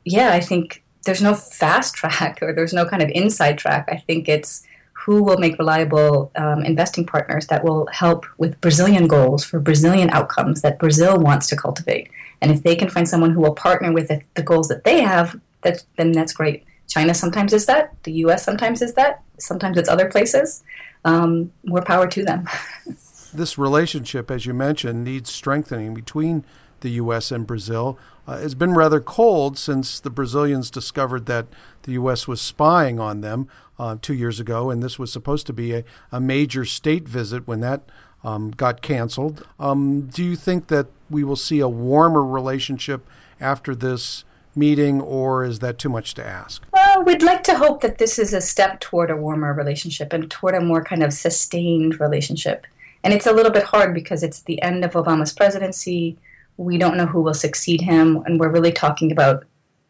Yeah, 0.03 0.31
I 0.33 0.39
think 0.39 0.83
there's 1.05 1.21
no 1.21 1.35
fast 1.35 1.93
track 1.99 2.39
or 2.41 2.51
there's 2.51 2.73
no 2.73 2.85
kind 2.85 3.03
of 3.03 3.09
inside 3.09 3.59
track. 3.59 3.87
I 3.91 3.97
think 3.97 4.27
it's 4.27 4.65
who 5.05 5.23
will 5.23 5.37
make 5.37 5.57
reliable 5.57 6.31
um, 6.35 6.63
investing 6.63 7.05
partners 7.05 7.47
that 7.47 7.63
will 7.63 7.87
help 7.87 8.25
with 8.37 8.59
Brazilian 8.61 9.07
goals 9.07 9.43
for 9.43 9.59
Brazilian 9.59 10.09
outcomes 10.11 10.61
that 10.61 10.77
Brazil 10.79 11.19
wants 11.19 11.47
to 11.47 11.55
cultivate. 11.55 12.09
And 12.41 12.51
if 12.51 12.63
they 12.63 12.75
can 12.75 12.89
find 12.89 13.07
someone 13.07 13.31
who 13.31 13.41
will 13.41 13.53
partner 13.53 13.91
with 13.91 14.07
the, 14.07 14.21
the 14.35 14.43
goals 14.43 14.67
that 14.69 14.83
they 14.83 15.01
have, 15.01 15.39
that's, 15.61 15.85
then 15.97 16.11
that's 16.11 16.33
great. 16.33 16.65
China 16.87 17.13
sometimes 17.13 17.53
is 17.53 17.67
that. 17.67 17.95
The 18.03 18.11
U.S. 18.13 18.43
sometimes 18.43 18.81
is 18.81 18.95
that. 18.95 19.21
Sometimes 19.39 19.77
it's 19.77 19.87
other 19.87 20.09
places. 20.09 20.63
Um, 21.05 21.51
more 21.63 21.81
power 21.81 22.07
to 22.07 22.23
them. 22.23 22.47
this 23.33 23.57
relationship, 23.57 24.29
as 24.29 24.45
you 24.45 24.53
mentioned, 24.53 25.03
needs 25.03 25.31
strengthening 25.31 25.93
between 25.93 26.43
the 26.81 26.89
U.S. 26.91 27.31
and 27.31 27.47
Brazil. 27.47 27.97
Uh, 28.27 28.37
has 28.37 28.53
been 28.53 28.73
rather 28.73 28.99
cold 28.99 29.57
since 29.57 29.99
the 29.99 30.09
Brazilians 30.09 30.69
discovered 30.69 31.25
that 31.25 31.47
the 31.83 31.93
U.S. 31.93 32.27
was 32.27 32.41
spying 32.41 32.99
on 32.99 33.21
them 33.21 33.47
uh, 33.79 33.95
two 33.99 34.13
years 34.13 34.39
ago, 34.39 34.69
and 34.69 34.83
this 34.83 34.99
was 34.99 35.11
supposed 35.11 35.47
to 35.47 35.53
be 35.53 35.73
a, 35.73 35.83
a 36.11 36.19
major 36.19 36.65
state 36.65 37.07
visit 37.07 37.47
when 37.47 37.61
that 37.61 37.81
um, 38.23 38.51
got 38.51 38.81
canceled. 38.81 39.45
Um, 39.59 40.07
do 40.07 40.23
you 40.23 40.35
think 40.35 40.67
that 40.67 40.87
we 41.09 41.23
will 41.23 41.35
see 41.35 41.59
a 41.59 41.67
warmer 41.67 42.25
relationship 42.25 43.07
after 43.39 43.75
this 43.75 44.23
meeting, 44.55 45.01
or 45.01 45.43
is 45.43 45.59
that 45.59 45.77
too 45.77 45.89
much 45.89 46.13
to 46.15 46.25
ask? 46.25 46.63
Well, 46.73 47.03
we'd 47.03 47.23
like 47.23 47.43
to 47.43 47.57
hope 47.57 47.81
that 47.81 47.97
this 47.97 48.19
is 48.19 48.33
a 48.33 48.41
step 48.41 48.79
toward 48.79 49.09
a 49.09 49.15
warmer 49.15 49.53
relationship 49.53 50.13
and 50.13 50.29
toward 50.29 50.55
a 50.55 50.61
more 50.61 50.83
kind 50.83 51.03
of 51.03 51.13
sustained 51.13 51.99
relationship. 51.99 52.65
And 53.03 53.13
it's 53.13 53.25
a 53.25 53.33
little 53.33 53.51
bit 53.51 53.63
hard 53.63 53.93
because 53.93 54.23
it's 54.23 54.41
the 54.41 54.61
end 54.61 54.85
of 54.85 54.91
Obama's 54.91 55.33
presidency. 55.33 56.17
We 56.57 56.77
don't 56.77 56.97
know 56.97 57.07
who 57.07 57.21
will 57.21 57.33
succeed 57.33 57.81
him, 57.81 58.21
and 58.25 58.39
we're 58.39 58.51
really 58.51 58.71
talking 58.71 59.11
about 59.11 59.45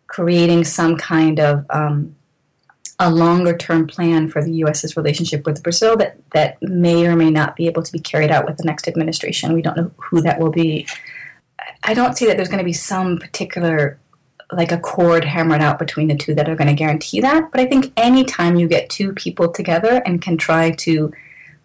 creating 0.08 0.64
some 0.64 0.96
kind 0.96 1.40
of 1.40 1.66
um, 1.70 2.16
a 3.02 3.10
longer 3.10 3.58
term 3.58 3.88
plan 3.88 4.30
for 4.30 4.44
the 4.44 4.52
U.S.'s 4.52 4.96
relationship 4.96 5.44
with 5.46 5.64
Brazil 5.64 5.98
that, 5.98 6.18
that 6.34 6.62
may 6.62 7.08
or 7.08 7.16
may 7.16 7.32
not 7.32 7.56
be 7.56 7.66
able 7.66 7.82
to 7.82 7.92
be 7.92 8.00
carried 8.00 8.30
out 8.30 8.46
with 8.46 8.58
the 8.58 8.64
next 8.64 8.88
administration. 8.88 9.54
We 9.54 9.64
don't 9.64 9.76
know 9.76 9.92
who 9.98 10.22
that 10.22 10.40
will 10.40 10.52
be. 10.52 10.88
I 11.84 11.96
don't 11.96 12.16
see 12.16 12.28
that 12.28 12.38
there's 12.38 12.48
going 12.48 12.60
to 12.60 12.64
be 12.64 12.74
some 12.74 13.18
particular 13.18 14.00
like 14.52 14.72
a 14.72 14.78
cord 14.78 15.24
hammered 15.24 15.62
out 15.62 15.80
between 15.80 16.10
the 16.10 16.16
two 16.16 16.36
that 16.36 16.48
are 16.48 16.56
going 16.56 16.68
to 16.68 16.74
guarantee 16.74 17.22
that. 17.22 17.52
But 17.52 17.62
I 17.62 17.66
think 17.66 17.92
anytime 17.98 18.58
you 18.58 18.68
get 18.68 18.90
two 18.90 19.14
people 19.14 19.50
together 19.50 20.04
and 20.06 20.22
can 20.22 20.38
try 20.38 20.72
to 20.72 21.12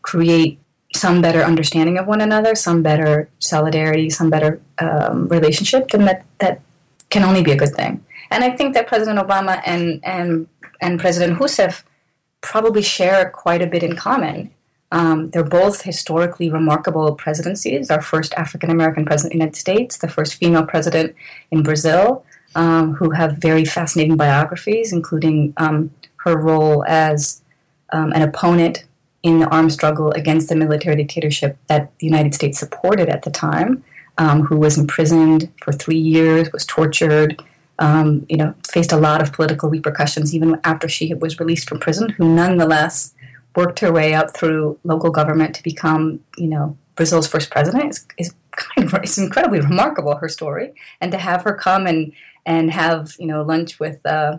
create 0.02 0.58
some 0.94 1.20
better 1.20 1.42
understanding 1.42 1.98
of 1.98 2.06
one 2.06 2.20
another, 2.20 2.54
some 2.54 2.82
better 2.82 3.28
solidarity, 3.40 4.08
some 4.08 4.30
better 4.30 4.60
um, 4.78 5.28
relationship, 5.28 5.88
then 5.88 6.04
that, 6.06 6.24
that 6.38 6.60
can 7.10 7.24
only 7.24 7.42
be 7.42 7.50
a 7.50 7.56
good 7.56 7.74
thing. 7.74 8.04
And 8.30 8.42
I 8.42 8.50
think 8.50 8.74
that 8.74 8.86
President 8.86 9.18
Obama 9.18 9.60
and, 9.64 10.00
and 10.04 10.48
and 10.80 11.00
President 11.00 11.38
Rousseff 11.38 11.82
probably 12.40 12.82
share 12.82 13.30
quite 13.30 13.62
a 13.62 13.66
bit 13.66 13.82
in 13.82 13.96
common. 13.96 14.50
Um, 14.92 15.30
they're 15.30 15.44
both 15.44 15.82
historically 15.82 16.48
remarkable 16.50 17.14
presidencies. 17.14 17.90
Our 17.90 18.00
first 18.00 18.32
African 18.34 18.70
American 18.70 19.04
president 19.04 19.34
in 19.34 19.38
the 19.38 19.44
United 19.44 19.58
States, 19.58 19.98
the 19.98 20.08
first 20.08 20.34
female 20.34 20.64
president 20.64 21.14
in 21.50 21.62
Brazil, 21.62 22.24
um, 22.54 22.94
who 22.94 23.10
have 23.10 23.38
very 23.38 23.64
fascinating 23.64 24.16
biographies, 24.16 24.92
including 24.92 25.52
um, 25.56 25.90
her 26.18 26.36
role 26.38 26.84
as 26.86 27.42
um, 27.92 28.12
an 28.12 28.22
opponent 28.22 28.84
in 29.22 29.40
the 29.40 29.48
armed 29.48 29.72
struggle 29.72 30.12
against 30.12 30.48
the 30.48 30.56
military 30.56 30.96
dictatorship 30.96 31.58
that 31.66 31.90
the 31.98 32.06
United 32.06 32.34
States 32.34 32.58
supported 32.58 33.08
at 33.08 33.22
the 33.22 33.30
time, 33.30 33.82
um, 34.18 34.42
who 34.42 34.56
was 34.56 34.78
imprisoned 34.78 35.52
for 35.60 35.72
three 35.72 35.98
years, 35.98 36.52
was 36.52 36.64
tortured, 36.64 37.42
um, 37.78 38.24
you 38.28 38.36
know, 38.36 38.54
faced 38.66 38.92
a 38.92 38.96
lot 38.96 39.20
of 39.20 39.32
political 39.32 39.68
repercussions 39.68 40.34
even 40.34 40.58
after 40.64 40.88
she 40.88 41.12
was 41.14 41.38
released 41.38 41.68
from 41.68 41.78
prison, 41.78 42.10
who 42.10 42.28
nonetheless 42.34 43.14
worked 43.54 43.80
her 43.80 43.92
way 43.92 44.14
up 44.14 44.34
through 44.34 44.78
local 44.84 45.10
government 45.10 45.54
to 45.54 45.62
become, 45.62 46.20
you 46.36 46.46
know, 46.46 46.76
Brazil's 46.94 47.26
first 47.26 47.50
president 47.50 48.00
is, 48.18 48.34
kind 48.52 48.86
of 48.86 48.94
it's 49.02 49.18
incredibly 49.18 49.60
remarkable 49.60 50.16
her 50.16 50.30
story, 50.30 50.72
and 51.00 51.12
to 51.12 51.18
have 51.18 51.42
her 51.42 51.52
come 51.52 51.86
and 51.86 52.12
and 52.46 52.70
have 52.70 53.14
you 53.18 53.26
know 53.26 53.42
lunch 53.42 53.78
with 53.78 54.04
uh, 54.06 54.38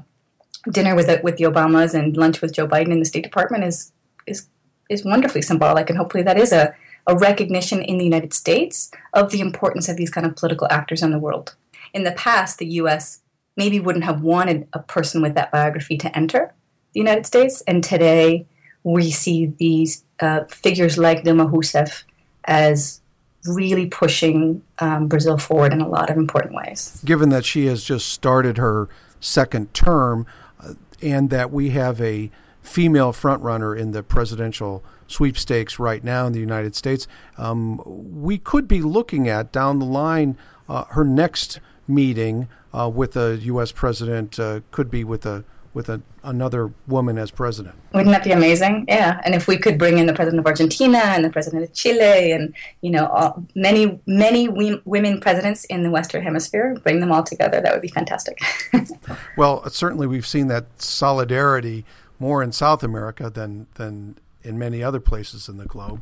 dinner 0.71 0.95
with 0.95 1.07
with 1.21 1.37
the 1.37 1.43
Obamas 1.43 1.93
and 1.93 2.17
lunch 2.17 2.41
with 2.41 2.53
Joe 2.53 2.67
Biden 2.67 2.91
in 2.91 2.99
the 2.99 3.05
State 3.05 3.23
Department 3.23 3.63
is 3.63 3.91
is 4.25 4.47
is 4.89 5.05
wonderfully 5.05 5.43
symbolic, 5.43 5.87
and 5.91 5.99
hopefully 5.99 6.23
that 6.23 6.39
is 6.39 6.51
a 6.51 6.73
a 7.05 7.15
recognition 7.15 7.83
in 7.83 7.99
the 7.99 8.03
United 8.03 8.33
States 8.33 8.91
of 9.13 9.31
the 9.31 9.39
importance 9.39 9.87
of 9.87 9.95
these 9.95 10.09
kind 10.09 10.25
of 10.25 10.35
political 10.35 10.67
actors 10.71 11.03
in 11.03 11.11
the 11.11 11.19
world. 11.19 11.55
In 11.93 12.03
the 12.03 12.11
past, 12.11 12.57
the 12.57 12.65
U.S 12.81 13.21
maybe 13.57 13.79
wouldn't 13.79 14.05
have 14.05 14.21
wanted 14.21 14.67
a 14.71 14.79
person 14.79 15.21
with 15.21 15.35
that 15.35 15.51
biography 15.51 15.97
to 15.97 16.15
enter. 16.15 16.53
the 16.93 16.99
United 16.99 17.25
States. 17.25 17.61
And 17.67 17.83
today 17.83 18.45
we 18.83 19.11
see 19.11 19.47
these 19.57 20.05
uh, 20.21 20.45
figures 20.45 20.97
like 20.97 21.23
Dilma 21.23 21.51
Rousseff 21.51 22.03
as 22.45 23.01
really 23.45 23.87
pushing 23.87 24.61
um, 24.79 25.07
Brazil 25.07 25.37
forward 25.37 25.73
in 25.73 25.81
a 25.81 25.87
lot 25.87 26.09
of 26.09 26.17
important 26.17 26.55
ways. 26.55 27.01
Given 27.03 27.29
that 27.29 27.45
she 27.45 27.65
has 27.65 27.83
just 27.83 28.07
started 28.09 28.57
her 28.57 28.87
second 29.19 29.73
term 29.73 30.25
uh, 30.59 30.73
and 31.01 31.29
that 31.29 31.51
we 31.51 31.71
have 31.71 31.99
a 31.99 32.31
female 32.61 33.13
frontrunner 33.13 33.77
in 33.77 33.91
the 33.91 34.03
presidential 34.03 34.83
sweepstakes 35.07 35.79
right 35.79 36.03
now 36.03 36.27
in 36.27 36.33
the 36.33 36.39
United 36.39 36.75
States, 36.75 37.07
um, 37.37 37.81
we 37.85 38.37
could 38.37 38.67
be 38.67 38.81
looking 38.81 39.27
at 39.27 39.51
down 39.51 39.79
the 39.79 39.85
line 39.85 40.37
uh, 40.67 40.83
her 40.89 41.05
next 41.05 41.59
meeting 41.87 42.47
uh, 42.73 42.89
with 42.89 43.15
a 43.15 43.37
U.S. 43.43 43.71
president 43.71 44.39
uh, 44.39 44.61
could 44.71 44.91
be 44.91 45.03
with 45.03 45.25
a 45.25 45.43
with 45.73 45.89
a, 45.89 46.01
another 46.23 46.73
woman 46.87 47.19
as 47.19 47.29
president. 47.29 47.75
Wouldn't 47.93 48.09
that 48.09 48.23
be 48.23 48.31
amazing? 48.31 48.85
Yeah, 48.87 49.21
and 49.23 49.35
if 49.35 49.47
we 49.47 49.57
could 49.57 49.77
bring 49.77 49.99
in 49.99 50.07
the 50.07 50.13
president 50.13 50.39
of 50.39 50.45
Argentina 50.47 50.97
and 50.97 51.23
the 51.23 51.29
president 51.29 51.63
of 51.65 51.73
Chile 51.73 52.31
and 52.31 52.53
you 52.81 52.89
know 52.89 53.05
all, 53.05 53.45
many 53.53 53.99
many 54.07 54.47
we, 54.47 54.81
women 54.85 55.19
presidents 55.19 55.65
in 55.65 55.83
the 55.83 55.91
Western 55.91 56.23
Hemisphere, 56.23 56.75
bring 56.83 56.99
them 56.99 57.11
all 57.11 57.23
together, 57.23 57.61
that 57.61 57.71
would 57.71 57.83
be 57.83 57.89
fantastic. 57.89 58.39
well, 59.37 59.69
certainly 59.69 60.07
we've 60.07 60.25
seen 60.25 60.47
that 60.47 60.81
solidarity 60.81 61.85
more 62.17 62.41
in 62.41 62.51
South 62.51 62.81
America 62.81 63.29
than 63.29 63.67
than 63.75 64.17
in 64.43 64.57
many 64.57 64.81
other 64.81 64.99
places 64.99 65.47
in 65.47 65.57
the 65.57 65.65
globe. 65.65 66.01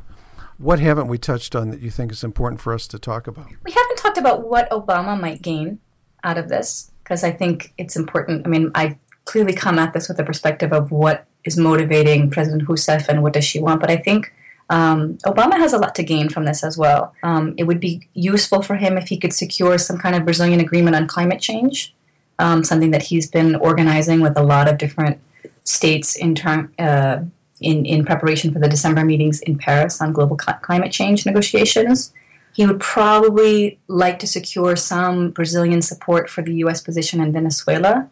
What 0.58 0.80
haven't 0.80 1.08
we 1.08 1.18
touched 1.18 1.54
on 1.54 1.70
that 1.70 1.80
you 1.80 1.90
think 1.90 2.10
is 2.10 2.24
important 2.24 2.62
for 2.62 2.72
us 2.72 2.86
to 2.88 2.98
talk 2.98 3.26
about? 3.26 3.48
We 3.62 3.72
haven't 3.72 3.85
talked 4.06 4.18
about 4.18 4.48
what 4.48 4.70
Obama 4.70 5.20
might 5.20 5.42
gain 5.42 5.80
out 6.22 6.38
of 6.38 6.48
this 6.48 6.90
because 7.02 7.24
I 7.24 7.32
think 7.32 7.72
it's 7.78 7.96
important. 7.96 8.46
I 8.46 8.50
mean, 8.50 8.70
I 8.74 8.98
clearly 9.24 9.52
come 9.52 9.78
at 9.78 9.92
this 9.92 10.08
with 10.08 10.16
the 10.16 10.24
perspective 10.24 10.72
of 10.72 10.92
what 10.92 11.26
is 11.44 11.56
motivating 11.56 12.30
President 12.30 12.68
Rousseff 12.68 13.08
and 13.08 13.22
what 13.22 13.32
does 13.32 13.44
she 13.44 13.60
want. 13.60 13.80
But 13.80 13.90
I 13.90 13.96
think 13.96 14.32
um, 14.70 15.18
Obama 15.18 15.54
has 15.58 15.72
a 15.72 15.78
lot 15.78 15.94
to 15.96 16.02
gain 16.02 16.28
from 16.28 16.44
this 16.44 16.62
as 16.64 16.76
well. 16.78 17.14
Um, 17.22 17.54
it 17.56 17.64
would 17.64 17.80
be 17.80 18.08
useful 18.14 18.62
for 18.62 18.76
him 18.76 18.96
if 18.96 19.08
he 19.08 19.16
could 19.16 19.32
secure 19.32 19.78
some 19.78 19.98
kind 19.98 20.14
of 20.16 20.24
Brazilian 20.24 20.60
agreement 20.60 20.96
on 20.96 21.06
climate 21.06 21.40
change, 21.40 21.94
um, 22.38 22.64
something 22.64 22.90
that 22.90 23.02
he's 23.02 23.28
been 23.28 23.56
organizing 23.56 24.20
with 24.20 24.36
a 24.36 24.42
lot 24.42 24.68
of 24.68 24.78
different 24.78 25.20
states 25.64 26.16
in, 26.16 26.34
term, 26.34 26.72
uh, 26.78 27.18
in, 27.60 27.84
in 27.84 28.04
preparation 28.04 28.52
for 28.52 28.58
the 28.58 28.68
December 28.68 29.04
meetings 29.04 29.40
in 29.40 29.58
Paris 29.58 30.00
on 30.00 30.12
global 30.12 30.38
cl- 30.38 30.58
climate 30.58 30.92
change 30.92 31.26
negotiations. 31.26 32.12
He 32.56 32.66
would 32.66 32.80
probably 32.80 33.78
like 33.86 34.18
to 34.20 34.26
secure 34.26 34.76
some 34.76 35.30
Brazilian 35.30 35.82
support 35.82 36.30
for 36.30 36.42
the 36.42 36.54
U.S. 36.64 36.80
position 36.80 37.20
in 37.20 37.32
Venezuela 37.32 38.10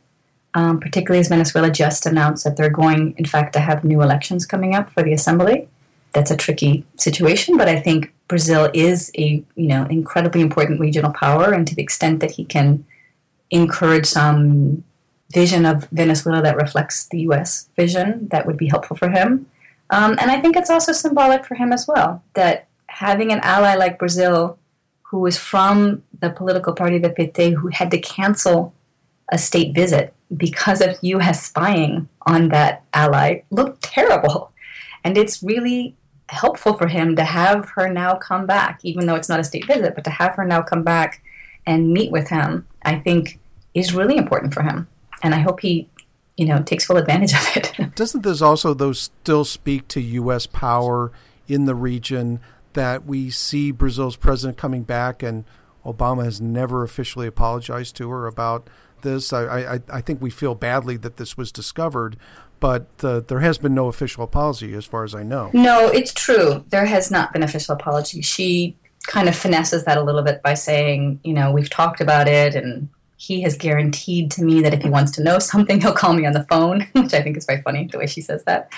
um, 0.54 0.78
particularly 0.78 1.20
as 1.20 1.28
Venezuela 1.28 1.70
just 1.70 2.06
announced 2.06 2.44
that 2.44 2.56
they're 2.56 2.70
going, 2.70 3.14
in 3.18 3.24
fact, 3.24 3.52
to 3.54 3.60
have 3.60 3.84
new 3.84 4.00
elections 4.00 4.46
coming 4.46 4.74
up 4.74 4.88
for 4.90 5.02
the 5.02 5.12
assembly. 5.12 5.68
That's 6.12 6.30
a 6.30 6.36
tricky 6.36 6.86
situation, 6.96 7.56
but 7.56 7.68
I 7.68 7.80
think 7.80 8.12
Brazil 8.28 8.70
is 8.72 9.10
a 9.18 9.44
you 9.56 9.66
know 9.66 9.84
incredibly 9.86 10.40
important 10.40 10.80
regional 10.80 11.12
power, 11.12 11.52
and 11.52 11.66
to 11.66 11.74
the 11.74 11.82
extent 11.82 12.20
that 12.20 12.30
he 12.32 12.44
can 12.44 12.86
encourage 13.50 14.06
some 14.06 14.84
vision 15.32 15.66
of 15.66 15.88
Venezuela 15.90 16.40
that 16.42 16.56
reflects 16.56 17.08
the 17.08 17.22
U.S. 17.22 17.68
vision, 17.74 18.28
that 18.28 18.46
would 18.46 18.56
be 18.56 18.68
helpful 18.68 18.96
for 18.96 19.08
him. 19.08 19.46
Um, 19.90 20.12
and 20.20 20.30
I 20.30 20.40
think 20.40 20.56
it's 20.56 20.70
also 20.70 20.92
symbolic 20.92 21.44
for 21.44 21.56
him 21.56 21.72
as 21.72 21.86
well 21.88 22.22
that 22.34 22.68
having 22.94 23.32
an 23.32 23.40
ally 23.42 23.74
like 23.74 23.98
Brazil, 23.98 24.56
who 25.02 25.18
was 25.18 25.36
from 25.36 26.04
the 26.20 26.30
political 26.30 26.72
party, 26.72 26.96
the 26.98 27.10
PT, 27.10 27.52
who 27.52 27.66
had 27.68 27.90
to 27.90 27.98
cancel 27.98 28.72
a 29.32 29.36
state 29.36 29.74
visit 29.74 30.14
because 30.36 30.80
of 30.80 30.96
U.S. 31.02 31.44
spying 31.44 32.08
on 32.22 32.50
that 32.50 32.84
ally 32.94 33.42
looked 33.50 33.82
terrible. 33.82 34.52
And 35.02 35.18
it's 35.18 35.42
really 35.42 35.96
helpful 36.28 36.74
for 36.74 36.86
him 36.86 37.16
to 37.16 37.24
have 37.24 37.68
her 37.70 37.92
now 37.92 38.14
come 38.14 38.46
back, 38.46 38.78
even 38.84 39.06
though 39.06 39.16
it's 39.16 39.28
not 39.28 39.40
a 39.40 39.44
state 39.44 39.66
visit, 39.66 39.96
but 39.96 40.04
to 40.04 40.10
have 40.10 40.36
her 40.36 40.44
now 40.44 40.62
come 40.62 40.84
back 40.84 41.20
and 41.66 41.92
meet 41.92 42.12
with 42.12 42.28
him, 42.28 42.64
I 42.84 43.00
think 43.00 43.40
is 43.74 43.92
really 43.92 44.16
important 44.16 44.54
for 44.54 44.62
him. 44.62 44.86
And 45.20 45.34
I 45.34 45.40
hope 45.40 45.60
he, 45.60 45.88
you 46.36 46.46
know, 46.46 46.62
takes 46.62 46.84
full 46.84 46.96
advantage 46.96 47.34
of 47.34 47.56
it. 47.56 47.72
Doesn't 47.96 48.22
this 48.22 48.40
also, 48.40 48.72
though, 48.72 48.92
still 48.92 49.44
speak 49.44 49.88
to 49.88 50.00
U.S. 50.00 50.46
power 50.46 51.10
in 51.48 51.64
the 51.64 51.74
region 51.74 52.40
that 52.74 53.04
we 53.04 53.30
see 53.30 53.70
Brazil's 53.70 54.16
president 54.16 54.58
coming 54.58 54.82
back 54.82 55.22
and 55.22 55.44
Obama 55.84 56.24
has 56.24 56.40
never 56.40 56.82
officially 56.82 57.26
apologized 57.26 57.96
to 57.96 58.10
her 58.10 58.26
about 58.26 58.68
this. 59.02 59.32
I, 59.32 59.74
I, 59.74 59.80
I 59.92 60.00
think 60.00 60.20
we 60.20 60.30
feel 60.30 60.54
badly 60.54 60.96
that 60.98 61.16
this 61.16 61.36
was 61.36 61.52
discovered, 61.52 62.16
but 62.60 62.86
uh, 63.02 63.20
there 63.20 63.40
has 63.40 63.58
been 63.58 63.74
no 63.74 63.88
official 63.88 64.24
apology 64.24 64.74
as 64.74 64.84
far 64.84 65.04
as 65.04 65.14
I 65.14 65.22
know. 65.22 65.50
No, 65.52 65.88
it's 65.88 66.12
true. 66.12 66.64
There 66.70 66.86
has 66.86 67.10
not 67.10 67.32
been 67.32 67.42
official 67.42 67.74
apology. 67.74 68.22
She 68.22 68.76
kind 69.06 69.28
of 69.28 69.36
finesses 69.36 69.84
that 69.84 69.98
a 69.98 70.02
little 70.02 70.22
bit 70.22 70.42
by 70.42 70.54
saying, 70.54 71.20
you 71.22 71.34
know, 71.34 71.52
we've 71.52 71.70
talked 71.70 72.00
about 72.00 72.26
it 72.26 72.54
and 72.54 72.88
he 73.26 73.42
has 73.42 73.56
guaranteed 73.56 74.30
to 74.32 74.44
me 74.44 74.60
that 74.62 74.74
if 74.74 74.82
he 74.82 74.88
wants 74.88 75.12
to 75.12 75.22
know 75.22 75.38
something, 75.50 75.80
he'll 75.80 75.92
call 75.92 76.12
me 76.14 76.26
on 76.26 76.32
the 76.32 76.44
phone, 76.44 76.86
which 76.92 77.14
I 77.14 77.22
think 77.22 77.36
is 77.36 77.46
very 77.46 77.62
funny 77.62 77.88
the 77.90 77.98
way 77.98 78.06
she 78.06 78.20
says 78.20 78.44
that. 78.44 78.72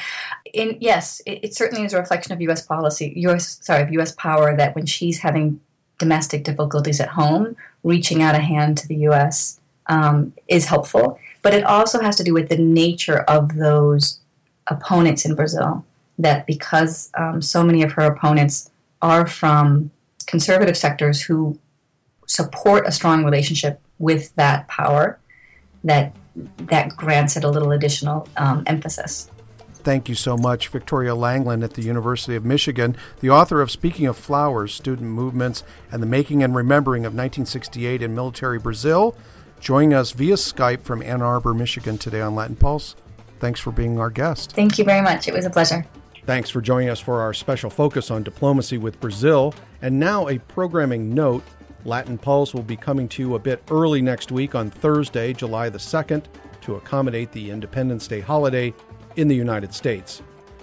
In 0.53 0.79
yes, 0.81 1.21
it, 1.27 1.41
it 1.43 1.55
certainly 1.55 1.85
is 1.85 1.93
a 1.93 1.99
reflection 1.99 2.33
of 2.33 2.41
U.S. 2.43 2.63
policy, 2.63 3.13
U.S. 3.17 3.59
sorry, 3.63 3.83
of 3.83 3.93
U.S. 3.93 4.13
power 4.13 4.57
that 4.57 4.75
when 4.75 4.87
she's 4.87 5.19
having 5.19 5.61
domestic 5.99 6.45
difficulties 6.45 7.01
at 7.01 7.09
home, 7.11 7.57
reaching 7.83 8.23
out 8.23 8.35
a 8.35 8.41
hand 8.41 8.79
to 8.79 8.89
the 8.89 8.97
U.S 8.97 9.61
um, 9.89 10.33
is 10.49 10.67
helpful, 10.67 11.19
but 11.43 11.55
it 11.55 11.65
also 11.65 12.01
has 12.01 12.17
to 12.17 12.25
do 12.25 12.35
with 12.35 12.49
the 12.49 12.59
nature 12.59 13.21
of 13.21 13.57
those 13.57 14.21
opponents 14.67 15.25
in 15.25 15.35
Brazil. 15.35 15.85
That 16.19 16.47
because 16.47 17.11
um, 17.15 17.43
so 17.43 17.63
many 17.63 17.83
of 17.83 17.93
her 17.93 18.03
opponents 18.03 18.71
are 19.03 19.27
from 19.27 19.91
conservative 20.27 20.77
sectors 20.77 21.23
who 21.23 21.59
support 22.27 22.87
a 22.87 22.93
strong 22.93 23.23
relationship 23.23 23.81
with 23.99 24.35
that 24.37 24.69
power, 24.69 25.19
that 25.85 26.15
that 26.59 26.91
grants 26.91 27.37
it 27.37 27.45
a 27.45 27.49
little 27.49 27.73
additional 27.73 28.29
um, 28.37 28.63
emphasis. 28.67 29.31
Thank 29.73 30.09
you 30.09 30.15
so 30.15 30.37
much, 30.37 30.69
Victoria 30.69 31.15
Langland 31.15 31.63
at 31.63 31.75
the 31.75 31.83
University 31.83 32.35
of 32.35 32.45
Michigan, 32.45 32.97
the 33.21 33.31
author 33.31 33.63
of 33.63 33.71
Speaking 33.71 34.07
of 34.07 34.17
Flowers 34.17 34.75
Student 34.75 35.11
Movements 35.11 35.63
and 35.91 36.03
the 36.03 36.07
Making 36.07 36.43
and 36.43 36.55
Remembering 36.55 37.03
of 37.07 37.13
1968 37.13 38.03
in 38.03 38.15
Military 38.15 38.59
Brazil 38.59 39.17
joining 39.61 39.95
us 39.95 40.13
via 40.13 40.35
Skype 40.35 40.83
from 40.83 41.03
Ann 41.03 41.23
Arbor, 41.23 41.55
Michigan 41.55 41.99
today 41.99 42.21
on 42.21 42.35
Latin 42.35 42.57
Pulse. 42.57 42.95
Thanks 43.39 43.61
for 43.61 43.71
being 43.71 43.99
our 43.99 44.11
guest. 44.11 44.53
Thank 44.53 44.79
you 44.79 44.85
very 44.85 45.03
much. 45.03 45.29
It 45.29 45.35
was 45.35 45.45
a 45.45 45.51
pleasure. 45.51 45.87
Thanks 46.25 46.51
for 46.51 46.61
joining 46.61 46.89
us 46.89 47.01
for 47.01 47.21
our 47.21 47.33
special 47.33 47.71
focus 47.71 48.11
on 48.11 48.23
diplomacy 48.23 48.79
with 48.79 49.01
Brazil. 49.01 49.55
And 49.83 50.01
now, 50.01 50.29
a 50.29 50.39
programming 50.39 51.15
note 51.15 51.45
Latin 51.87 52.19
Pulse 52.19 52.53
will 52.53 52.65
be 52.65 52.77
coming 52.77 53.09
to 53.11 53.23
you 53.23 53.35
a 53.37 53.39
bit 53.39 53.63
early 53.71 54.03
next 54.03 54.33
week 54.33 54.57
on 54.57 54.71
Thursday, 54.71 55.33
July 55.33 55.69
the 55.69 55.79
2nd, 55.79 56.25
to 56.63 56.75
accommodate 56.75 57.31
the 57.31 57.51
Independence 57.51 58.09
Day 58.09 58.21
holiday 58.21 58.75
in 59.15 59.29
the 59.29 59.37
United 59.37 59.73
States. 59.73 60.21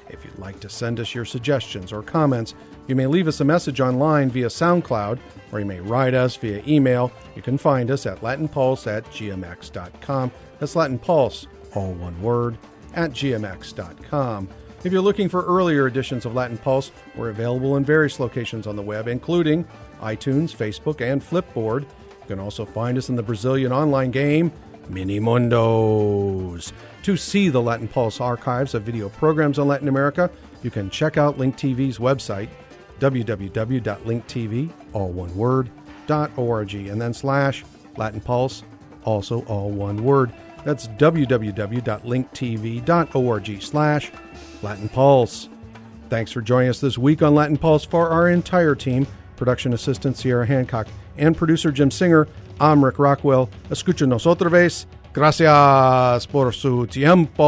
If 0.10 0.26
you'd 0.26 0.38
like 0.38 0.60
to 0.60 0.70
send 0.70 1.00
us 1.00 1.16
your 1.16 1.24
suggestions 1.24 1.94
or 1.94 2.04
comments, 2.04 2.56
you 2.88 2.96
may 2.96 3.08
leave 3.08 3.30
us 3.30 3.40
a 3.40 3.46
message 3.46 3.80
online 3.80 4.30
via 4.30 4.48
SoundCloud, 4.48 5.18
or 5.54 5.60
you 5.60 5.66
may 5.66 5.80
write 5.80 6.14
us 6.14 6.36
via 6.36 6.62
email. 6.68 7.10
You 7.38 7.42
can 7.42 7.58
find 7.58 7.90
us 7.90 8.06
at 8.06 8.20
latinpulse 8.20 8.86
at 8.86 9.06
gmx.com. 9.06 10.32
That's 10.60 10.76
Latin 10.76 11.00
Pulse, 11.00 11.48
all 11.74 11.94
one 11.94 12.22
word, 12.22 12.58
at 12.96 13.12
gmx.com. 13.12 14.50
If 14.84 14.92
you're 14.92 15.02
looking 15.02 15.30
for 15.30 15.46
earlier 15.46 15.88
editions 15.88 16.26
of 16.26 16.36
Latin 16.36 16.58
Pulse, 16.58 16.92
we're 17.16 17.30
available 17.30 17.78
in 17.78 17.86
various 17.86 18.20
locations 18.20 18.68
on 18.68 18.76
the 18.76 18.82
web, 18.82 19.08
including 19.08 19.66
iTunes, 20.04 20.56
Facebook, 20.56 21.02
and 21.02 21.22
Flipboard. 21.22 21.82
You 21.82 22.28
can 22.28 22.40
also 22.40 22.66
find 22.66 22.98
us 22.98 23.10
in 23.10 23.16
the 23.16 23.24
Brazilian 23.24 23.72
online 23.72 24.12
game, 24.12 24.52
Mini 24.90 25.20
Mundos. 25.20 26.72
To 27.04 27.18
see 27.18 27.50
the 27.50 27.62
Latin 27.62 27.88
Pulse 27.88 28.22
archives 28.22 28.74
of 28.74 28.84
video 28.84 29.10
programs 29.10 29.60
on 29.60 29.68
Latin 29.68 29.88
America, 29.88 30.30
you 30.62 30.72
can 30.72 30.90
check 30.90 31.18
out 31.18 31.38
Link 31.38 31.58
TV's 31.58 31.98
website, 31.98 32.50
www.linktv, 33.00 34.74
all 34.94 35.10
one 35.10 35.36
word, 35.36 35.70
.org, 36.38 36.74
and 36.74 37.02
then 37.02 37.14
slash 37.14 37.66
Latin 37.98 38.22
Pulse, 38.22 38.64
also 39.04 39.42
all 39.44 39.70
one 39.70 40.04
word. 40.04 40.34
That's 40.64 40.88
www.linktv.org 40.88 43.62
slash 43.62 44.12
Latin 44.62 44.90
Pulse. 44.90 45.50
Thanks 46.10 46.32
for 46.32 46.42
joining 46.42 46.70
us 46.70 46.80
this 46.80 46.98
week 46.98 47.22
on 47.22 47.36
Latin 47.36 47.58
Pulse 47.58 47.84
for 47.84 48.10
our 48.10 48.30
entire 48.30 48.76
team, 48.76 49.06
production 49.36 49.74
assistant 49.74 50.18
Sierra 50.18 50.46
Hancock, 50.46 50.88
and 51.18 51.36
producer 51.36 51.72
Jim 51.72 51.92
Singer. 51.92 52.28
I'm 52.60 52.84
Rick 52.84 53.00
Rockwell. 53.00 53.50
Escucha 53.70 54.08
otra 54.08 54.50
vez 54.50 54.88
Gracias 55.14 56.26
por 56.26 56.54
su 56.54 56.88
tiempo. 56.88 57.44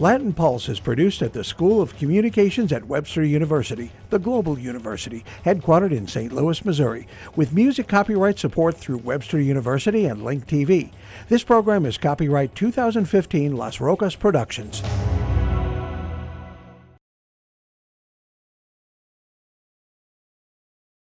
Latin 0.00 0.32
Pulse 0.32 0.70
is 0.70 0.80
produced 0.80 1.22
at 1.22 1.32
the 1.32 1.44
School 1.44 1.80
of 1.80 1.96
Communications 1.96 2.72
at 2.72 2.88
Webster 2.88 3.22
University, 3.22 3.92
the 4.10 4.18
global 4.18 4.58
university, 4.58 5.24
headquartered 5.44 5.92
in 5.92 6.08
St. 6.08 6.32
Louis, 6.32 6.64
Missouri, 6.64 7.06
with 7.36 7.52
music 7.52 7.86
copyright 7.86 8.40
support 8.40 8.76
through 8.76 8.98
Webster 8.98 9.40
University 9.40 10.04
and 10.06 10.24
Link 10.24 10.48
TV. 10.48 10.90
This 11.28 11.44
program 11.44 11.86
is 11.86 11.96
copyright 11.96 12.56
2015 12.56 13.56
Las 13.56 13.80
Rocas 13.80 14.16
Productions. 14.16 14.82